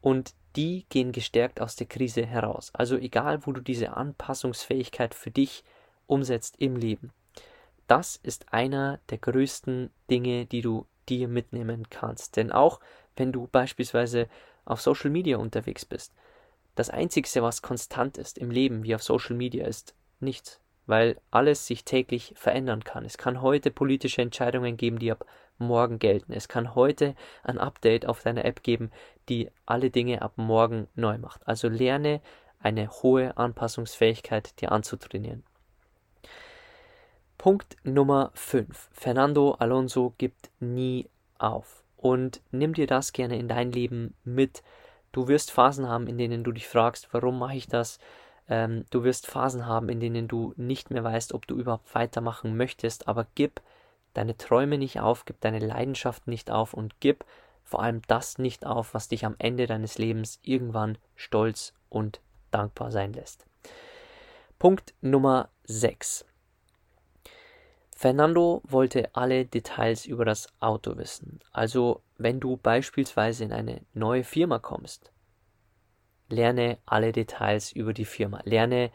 und 0.00 0.34
die 0.56 0.86
gehen 0.88 1.12
gestärkt 1.12 1.60
aus 1.60 1.76
der 1.76 1.86
Krise 1.86 2.26
heraus. 2.26 2.72
Also 2.74 2.96
egal, 2.96 3.46
wo 3.46 3.52
du 3.52 3.60
diese 3.60 3.96
Anpassungsfähigkeit 3.96 5.14
für 5.14 5.30
dich 5.30 5.62
umsetzt 6.08 6.56
im 6.58 6.74
Leben. 6.74 7.12
Das 7.86 8.16
ist 8.16 8.52
einer 8.52 8.98
der 9.10 9.18
größten 9.18 9.90
Dinge, 10.10 10.46
die 10.46 10.62
du 10.62 10.86
dir 11.08 11.28
mitnehmen 11.28 11.88
kannst. 11.90 12.36
Denn 12.36 12.52
auch 12.52 12.80
wenn 13.16 13.32
du 13.32 13.48
beispielsweise 13.50 14.28
auf 14.64 14.80
Social 14.80 15.10
Media 15.10 15.36
unterwegs 15.36 15.84
bist. 15.84 16.12
Das 16.74 16.88
Einzige, 16.88 17.42
was 17.42 17.62
konstant 17.62 18.16
ist 18.18 18.38
im 18.38 18.50
Leben 18.50 18.82
wie 18.82 18.94
auf 18.94 19.02
Social 19.02 19.36
Media, 19.36 19.66
ist 19.66 19.94
nichts, 20.20 20.60
weil 20.86 21.20
alles 21.30 21.66
sich 21.66 21.84
täglich 21.84 22.32
verändern 22.36 22.84
kann. 22.84 23.04
Es 23.04 23.18
kann 23.18 23.42
heute 23.42 23.70
politische 23.70 24.22
Entscheidungen 24.22 24.76
geben, 24.76 24.98
die 24.98 25.12
ab 25.12 25.26
morgen 25.58 25.98
gelten. 25.98 26.32
Es 26.32 26.48
kann 26.48 26.74
heute 26.74 27.14
ein 27.42 27.58
Update 27.58 28.06
auf 28.06 28.22
deiner 28.22 28.44
App 28.44 28.62
geben, 28.62 28.90
die 29.28 29.50
alle 29.66 29.90
Dinge 29.90 30.22
ab 30.22 30.32
morgen 30.36 30.88
neu 30.94 31.18
macht. 31.18 31.46
Also 31.46 31.68
lerne 31.68 32.20
eine 32.58 32.90
hohe 32.90 33.36
Anpassungsfähigkeit 33.36 34.60
dir 34.60 34.72
anzutrainieren. 34.72 35.44
Punkt 37.36 37.76
Nummer 37.82 38.30
5. 38.34 38.88
Fernando 38.92 39.52
Alonso 39.58 40.14
gibt 40.16 40.50
nie 40.60 41.08
auf 41.38 41.81
und 42.02 42.42
nimm 42.50 42.74
dir 42.74 42.88
das 42.88 43.12
gerne 43.12 43.38
in 43.38 43.46
dein 43.46 43.70
Leben 43.70 44.14
mit. 44.24 44.64
Du 45.12 45.28
wirst 45.28 45.52
Phasen 45.52 45.88
haben, 45.88 46.08
in 46.08 46.18
denen 46.18 46.42
du 46.42 46.50
dich 46.50 46.66
fragst, 46.66 47.08
warum 47.12 47.38
mache 47.38 47.54
ich 47.54 47.68
das? 47.68 48.00
Ähm, 48.48 48.84
du 48.90 49.04
wirst 49.04 49.28
Phasen 49.28 49.66
haben, 49.66 49.88
in 49.88 50.00
denen 50.00 50.26
du 50.26 50.52
nicht 50.56 50.90
mehr 50.90 51.04
weißt, 51.04 51.32
ob 51.32 51.46
du 51.46 51.56
überhaupt 51.56 51.94
weitermachen 51.94 52.56
möchtest, 52.56 53.06
aber 53.06 53.28
gib 53.36 53.62
deine 54.14 54.36
Träume 54.36 54.78
nicht 54.78 54.98
auf, 54.98 55.24
gib 55.24 55.40
deine 55.40 55.60
Leidenschaft 55.60 56.26
nicht 56.26 56.50
auf 56.50 56.74
und 56.74 56.98
gib 56.98 57.24
vor 57.62 57.80
allem 57.80 58.02
das 58.08 58.36
nicht 58.36 58.66
auf, 58.66 58.94
was 58.94 59.06
dich 59.06 59.24
am 59.24 59.36
Ende 59.38 59.68
deines 59.68 59.96
Lebens 59.96 60.40
irgendwann 60.42 60.98
stolz 61.14 61.72
und 61.88 62.20
dankbar 62.50 62.90
sein 62.90 63.12
lässt. 63.12 63.46
Punkt 64.58 64.92
Nummer 65.00 65.50
6. 65.64 66.24
Fernando 68.02 68.62
wollte 68.64 69.14
alle 69.14 69.44
Details 69.44 70.06
über 70.06 70.24
das 70.24 70.48
Auto 70.58 70.96
wissen. 70.96 71.38
Also, 71.52 72.02
wenn 72.18 72.40
du 72.40 72.56
beispielsweise 72.56 73.44
in 73.44 73.52
eine 73.52 73.82
neue 73.94 74.24
Firma 74.24 74.58
kommst, 74.58 75.12
lerne 76.28 76.78
alle 76.84 77.12
Details 77.12 77.70
über 77.70 77.92
die 77.92 78.04
Firma. 78.04 78.40
Lerne, 78.42 78.90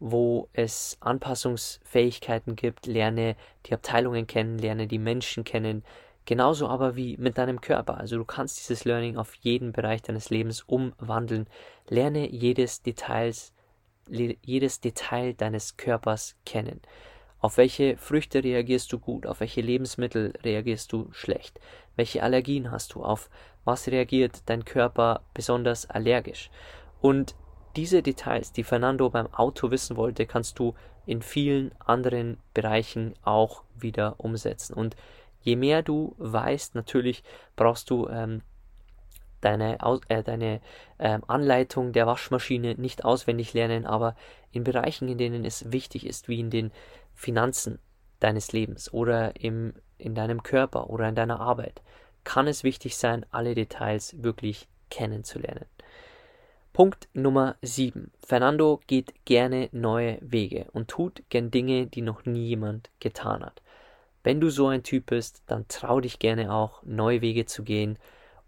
wo 0.00 0.48
es 0.52 0.96
Anpassungsfähigkeiten 0.98 2.56
gibt, 2.56 2.86
lerne 2.86 3.36
die 3.66 3.72
Abteilungen 3.72 4.26
kennen, 4.26 4.58
lerne 4.58 4.88
die 4.88 4.98
Menschen 4.98 5.44
kennen, 5.44 5.84
genauso 6.24 6.66
aber 6.66 6.96
wie 6.96 7.16
mit 7.18 7.38
deinem 7.38 7.60
Körper. 7.60 7.98
Also 7.98 8.16
du 8.16 8.24
kannst 8.24 8.58
dieses 8.58 8.84
Learning 8.84 9.16
auf 9.16 9.32
jeden 9.36 9.70
Bereich 9.70 10.02
deines 10.02 10.28
Lebens 10.28 10.62
umwandeln. 10.62 11.46
Lerne 11.88 12.28
jedes 12.28 12.82
Details, 12.82 13.52
jedes 14.08 14.80
Detail 14.80 15.34
deines 15.34 15.76
Körpers 15.76 16.34
kennen. 16.44 16.80
Auf 17.40 17.56
welche 17.56 17.96
Früchte 17.96 18.44
reagierst 18.44 18.92
du 18.92 18.98
gut? 18.98 19.26
Auf 19.26 19.40
welche 19.40 19.62
Lebensmittel 19.62 20.34
reagierst 20.44 20.92
du 20.92 21.08
schlecht? 21.12 21.58
Welche 21.96 22.22
Allergien 22.22 22.70
hast 22.70 22.94
du? 22.94 23.02
Auf 23.02 23.30
was 23.64 23.88
reagiert 23.88 24.42
dein 24.46 24.64
Körper 24.64 25.22
besonders 25.32 25.88
allergisch? 25.88 26.50
Und 27.00 27.34
diese 27.76 28.02
Details, 28.02 28.52
die 28.52 28.64
Fernando 28.64 29.08
beim 29.10 29.32
Auto 29.32 29.70
wissen 29.70 29.96
wollte, 29.96 30.26
kannst 30.26 30.58
du 30.58 30.74
in 31.06 31.22
vielen 31.22 31.72
anderen 31.78 32.36
Bereichen 32.52 33.14
auch 33.22 33.62
wieder 33.74 34.16
umsetzen. 34.18 34.74
Und 34.74 34.96
je 35.40 35.56
mehr 35.56 35.82
du 35.82 36.14
weißt, 36.18 36.74
natürlich 36.74 37.22
brauchst 37.56 37.88
du 37.88 38.08
ähm, 38.08 38.42
deine, 39.40 39.78
äh, 40.08 40.22
deine 40.22 40.60
äh, 40.98 41.18
Anleitung 41.26 41.92
der 41.92 42.06
Waschmaschine 42.06 42.74
nicht 42.74 43.04
auswendig 43.04 43.54
lernen, 43.54 43.86
aber 43.86 44.14
in 44.52 44.64
Bereichen, 44.64 45.08
in 45.08 45.18
denen 45.18 45.44
es 45.44 45.72
wichtig 45.72 46.06
ist, 46.06 46.28
wie 46.28 46.40
in 46.40 46.50
den 46.50 46.72
Finanzen 47.20 47.78
deines 48.18 48.52
Lebens 48.52 48.92
oder 48.94 49.36
im, 49.38 49.74
in 49.98 50.14
deinem 50.14 50.42
Körper 50.42 50.88
oder 50.88 51.06
in 51.06 51.14
deiner 51.14 51.38
Arbeit, 51.38 51.82
kann 52.24 52.46
es 52.46 52.64
wichtig 52.64 52.96
sein, 52.96 53.26
alle 53.30 53.54
Details 53.54 54.22
wirklich 54.22 54.68
kennenzulernen. 54.88 55.66
Punkt 56.72 57.08
Nummer 57.12 57.56
7. 57.60 58.10
Fernando 58.26 58.80
geht 58.86 59.26
gerne 59.26 59.68
neue 59.72 60.16
Wege 60.22 60.68
und 60.72 60.88
tut 60.88 61.22
gern 61.28 61.50
Dinge, 61.50 61.86
die 61.86 62.00
noch 62.00 62.24
nie 62.24 62.48
jemand 62.48 62.90
getan 63.00 63.44
hat. 63.44 63.60
Wenn 64.22 64.40
du 64.40 64.48
so 64.48 64.68
ein 64.68 64.82
Typ 64.82 65.06
bist, 65.06 65.42
dann 65.46 65.68
trau 65.68 66.00
dich 66.00 66.20
gerne 66.20 66.50
auch, 66.50 66.82
neue 66.84 67.20
Wege 67.20 67.44
zu 67.44 67.64
gehen 67.64 67.98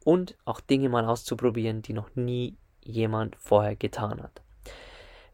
und 0.03 0.35
auch 0.47 0.61
Dinge 0.61 0.89
mal 0.89 1.05
auszuprobieren, 1.05 1.83
die 1.83 1.93
noch 1.93 2.15
nie 2.15 2.57
jemand 2.83 3.37
vorher 3.37 3.77
getan 3.77 4.23
hat. 4.23 4.41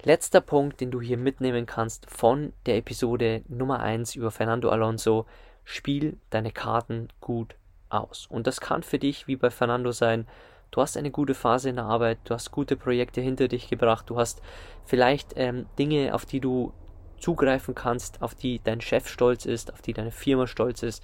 Letzter 0.05 0.41
Punkt, 0.41 0.81
den 0.81 0.93
du 0.93 1.01
hier 1.01 1.19
mitnehmen 1.19 1.67
kannst 1.67 2.09
von 2.09 2.53
der 2.67 2.77
Episode 2.77 3.43
Nummer 3.49 3.81
1 3.81 4.15
über 4.15 4.31
Fernando 4.31 4.69
Alonso, 4.69 5.27
spiel 5.65 6.19
deine 6.31 6.53
Karten 6.53 7.09
gut 7.21 7.57
aus. 7.89 8.29
Und 8.31 8.47
das 8.47 8.61
kann 8.61 8.85
für 8.85 9.01
dich 9.01 9.27
wie 9.27 9.35
bei 9.35 9.51
Fernando 9.51 9.91
sein, 9.91 10.29
du 10.71 10.81
hast 10.81 10.97
eine 10.97 11.11
gute 11.11 11.35
Phase 11.35 11.71
in 11.71 11.77
der 11.77 11.87
Arbeit, 11.87 12.19
du 12.25 12.35
hast 12.35 12.53
gute 12.53 12.77
Projekte 12.77 13.21
hinter 13.21 13.49
dich 13.49 13.69
gebracht, 13.69 14.09
du 14.09 14.17
hast 14.19 14.41
vielleicht 14.85 15.33
ähm, 15.35 15.67
Dinge, 15.81 16.15
auf 16.15 16.27
die 16.27 16.39
du 16.39 16.73
zugreifen 17.19 17.75
kannst, 17.75 18.23
auf 18.23 18.37
die 18.37 18.61
dein 18.63 18.81
Chef 18.81 19.09
stolz 19.09 19.47
ist, 19.47 19.73
auf 19.73 19.83
die 19.83 19.95
deine 19.95 20.13
Firma 20.13 20.47
stolz 20.47 20.85
ist. 20.85 21.03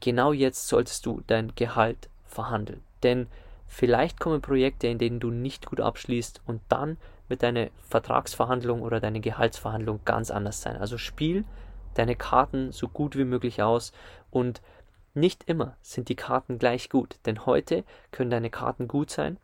Genau 0.00 0.32
jetzt 0.32 0.68
solltest 0.68 1.04
du 1.06 1.22
dein 1.26 1.56
Gehalt 1.56 2.08
verhandeln. 2.24 2.84
Denn 3.02 3.26
vielleicht 3.66 4.20
kommen 4.20 4.40
Projekte, 4.40 4.86
in 4.86 4.98
denen 4.98 5.18
du 5.18 5.32
nicht 5.32 5.66
gut 5.66 5.80
abschließt 5.80 6.42
und 6.46 6.60
dann 6.68 6.98
wird 7.28 7.42
deine 7.42 7.70
Vertragsverhandlung 7.88 8.82
oder 8.82 9.00
deine 9.00 9.20
Gehaltsverhandlung 9.20 10.00
ganz 10.04 10.30
anders 10.30 10.62
sein. 10.62 10.76
Also 10.76 10.98
spiel 10.98 11.44
deine 11.94 12.16
Karten 12.16 12.72
so 12.72 12.88
gut 12.88 13.16
wie 13.16 13.24
möglich 13.24 13.62
aus 13.62 13.92
und 14.30 14.60
nicht 15.14 15.44
immer 15.44 15.76
sind 15.82 16.08
die 16.08 16.16
Karten 16.16 16.58
gleich 16.58 16.90
gut, 16.90 17.16
denn 17.26 17.44
heute 17.46 17.84
können 18.12 18.30
deine 18.30 18.50
Karten 18.50 18.86
gut 18.88 19.10
sein, 19.10 19.38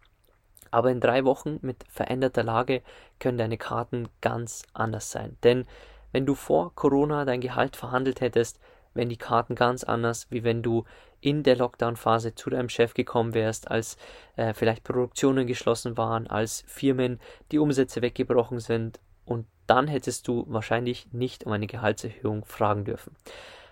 aber 0.71 0.91
in 0.91 1.01
drei 1.01 1.25
Wochen 1.25 1.59
mit 1.63 1.85
veränderter 1.89 2.45
Lage 2.45 2.83
können 3.19 3.39
deine 3.39 3.59
Karten 3.59 4.09
ganz 4.21 4.63
anders 4.73 5.11
sein. 5.11 5.37
Denn 5.43 5.67
wenn 6.13 6.27
du 6.27 6.35
vor 6.35 6.75
Corona 6.75 7.25
dein 7.25 7.41
Gehalt 7.41 7.77
verhandelt 7.77 8.21
hättest, 8.21 8.61
wären 8.93 9.09
die 9.09 9.17
Karten 9.17 9.57
ganz 9.57 9.83
anders, 9.83 10.29
wie 10.31 10.45
wenn 10.45 10.63
du 10.63 10.85
in 11.25 11.43
der 11.43 11.57
Lockdown-Phase 11.57 12.35
zu 12.35 12.51
deinem 12.51 12.69
Chef 12.69 12.93
gekommen 12.93 13.33
wärst, 13.33 13.71
als 13.71 13.97
äh, 14.37 14.53
vielleicht 14.53 14.85
Produktionen 14.85 15.47
geschlossen 15.47 15.97
waren, 15.97 16.27
als 16.27 16.65
Firmen 16.67 17.19
die 17.51 17.59
Umsätze 17.59 18.03
weggebrochen 18.03 18.61
sind 18.61 19.01
und 19.25 19.47
dann 19.67 19.89
hättest 19.89 20.29
du 20.29 20.45
wahrscheinlich 20.49 21.09
nicht 21.13 21.45
um 21.45 21.53
eine 21.53 21.67
Gehaltserhöhung 21.67 22.45
fragen 22.45 22.85
dürfen. 22.85 23.17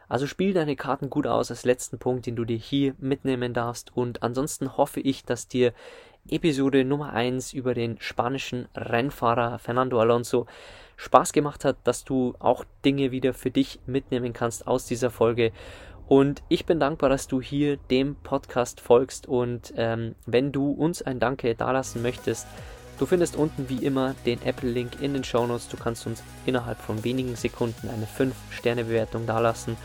Also 0.09 0.27
spiel 0.27 0.55
deine 0.55 0.77
Karten 0.77 1.11
gut 1.11 1.27
aus 1.27 1.51
als 1.51 1.67
letzten 1.67 1.99
Punkt, 1.99 2.25
den 2.25 2.37
du 2.37 2.47
dir 2.47 2.57
hier 2.57 2.95
mitnehmen 2.99 3.53
darfst. 3.53 3.95
Und 3.95 4.23
ansonsten 4.23 4.79
hoffe 4.79 5.01
ich, 5.01 5.25
dass 5.25 5.49
dir 5.49 5.75
Episode 6.29 6.85
Nummer 6.85 7.13
1 7.13 7.53
über 7.53 7.75
den 7.75 8.01
spanischen 8.01 8.67
Rennfahrer 8.75 9.59
Fernando 9.59 10.01
Alonso 10.01 10.47
Spaß 10.97 11.33
gemacht 11.33 11.65
hat, 11.65 11.77
dass 11.85 12.05
du 12.05 12.35
auch 12.39 12.65
Dinge 12.85 13.11
wieder 13.11 13.35
für 13.35 13.51
dich 13.51 13.81
mitnehmen 13.87 14.33
kannst 14.33 14.67
aus 14.67 14.87
dieser 14.87 15.11
Folge. 15.11 15.53
Und 16.09 16.43
ich 16.49 16.67
bin 16.67 16.81
dankbar, 16.81 17.09
dass 17.09 17.29
du 17.29 17.41
hier 17.41 17.77
dem 17.91 18.17
Podcast 18.17 18.81
folgst. 18.81 19.27
Und 19.27 19.73
ähm, 19.77 20.15
wenn 20.27 20.53
du 20.53 20.71
uns 20.71 21.03
ein 21.03 21.19
Danke 21.19 21.55
dalassen 21.55 22.03
möchtest, 22.03 22.47
du 22.99 23.07
findest 23.07 23.37
unten 23.37 23.69
wie 23.69 23.85
immer 23.85 24.15
den 24.27 24.43
Apple-Link 24.43 25.01
in 25.01 25.15
den 25.15 25.25
Show 25.25 25.47
Notes. 25.47 25.69
Du 25.69 25.77
kannst 25.77 26.07
uns 26.07 26.23
innerhalb 26.45 26.79
von 26.79 27.03
wenigen 27.05 27.37
Sekunden 27.37 27.89
eine 27.89 28.07
5-Sterne-Bewertung 28.07 29.27
dalassen. 29.27 29.77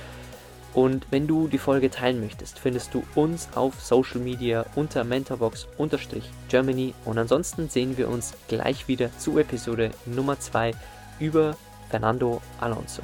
Und 0.73 1.07
wenn 1.09 1.25
du 1.27 1.47
die 1.47 1.57
Folge 1.57 1.89
teilen 1.89 2.19
möchtest, 2.19 2.59
findest 2.59 2.93
du 2.93 3.03
uns 3.15 3.49
auf 3.55 3.81
Social 3.81 4.19
Media 4.19 4.63
unter 4.75 5.03
mentorbox-germany. 5.03 6.93
Und 7.05 7.17
ansonsten 7.17 7.67
sehen 7.69 7.97
wir 7.97 8.09
uns 8.09 8.33
gleich 8.47 8.87
wieder 8.87 9.09
zu 9.17 9.39
Episode 9.39 9.89
Nummer 10.05 10.39
2 10.39 10.73
über 11.19 11.57
Fernando 11.89 12.41
Alonso. 12.59 13.01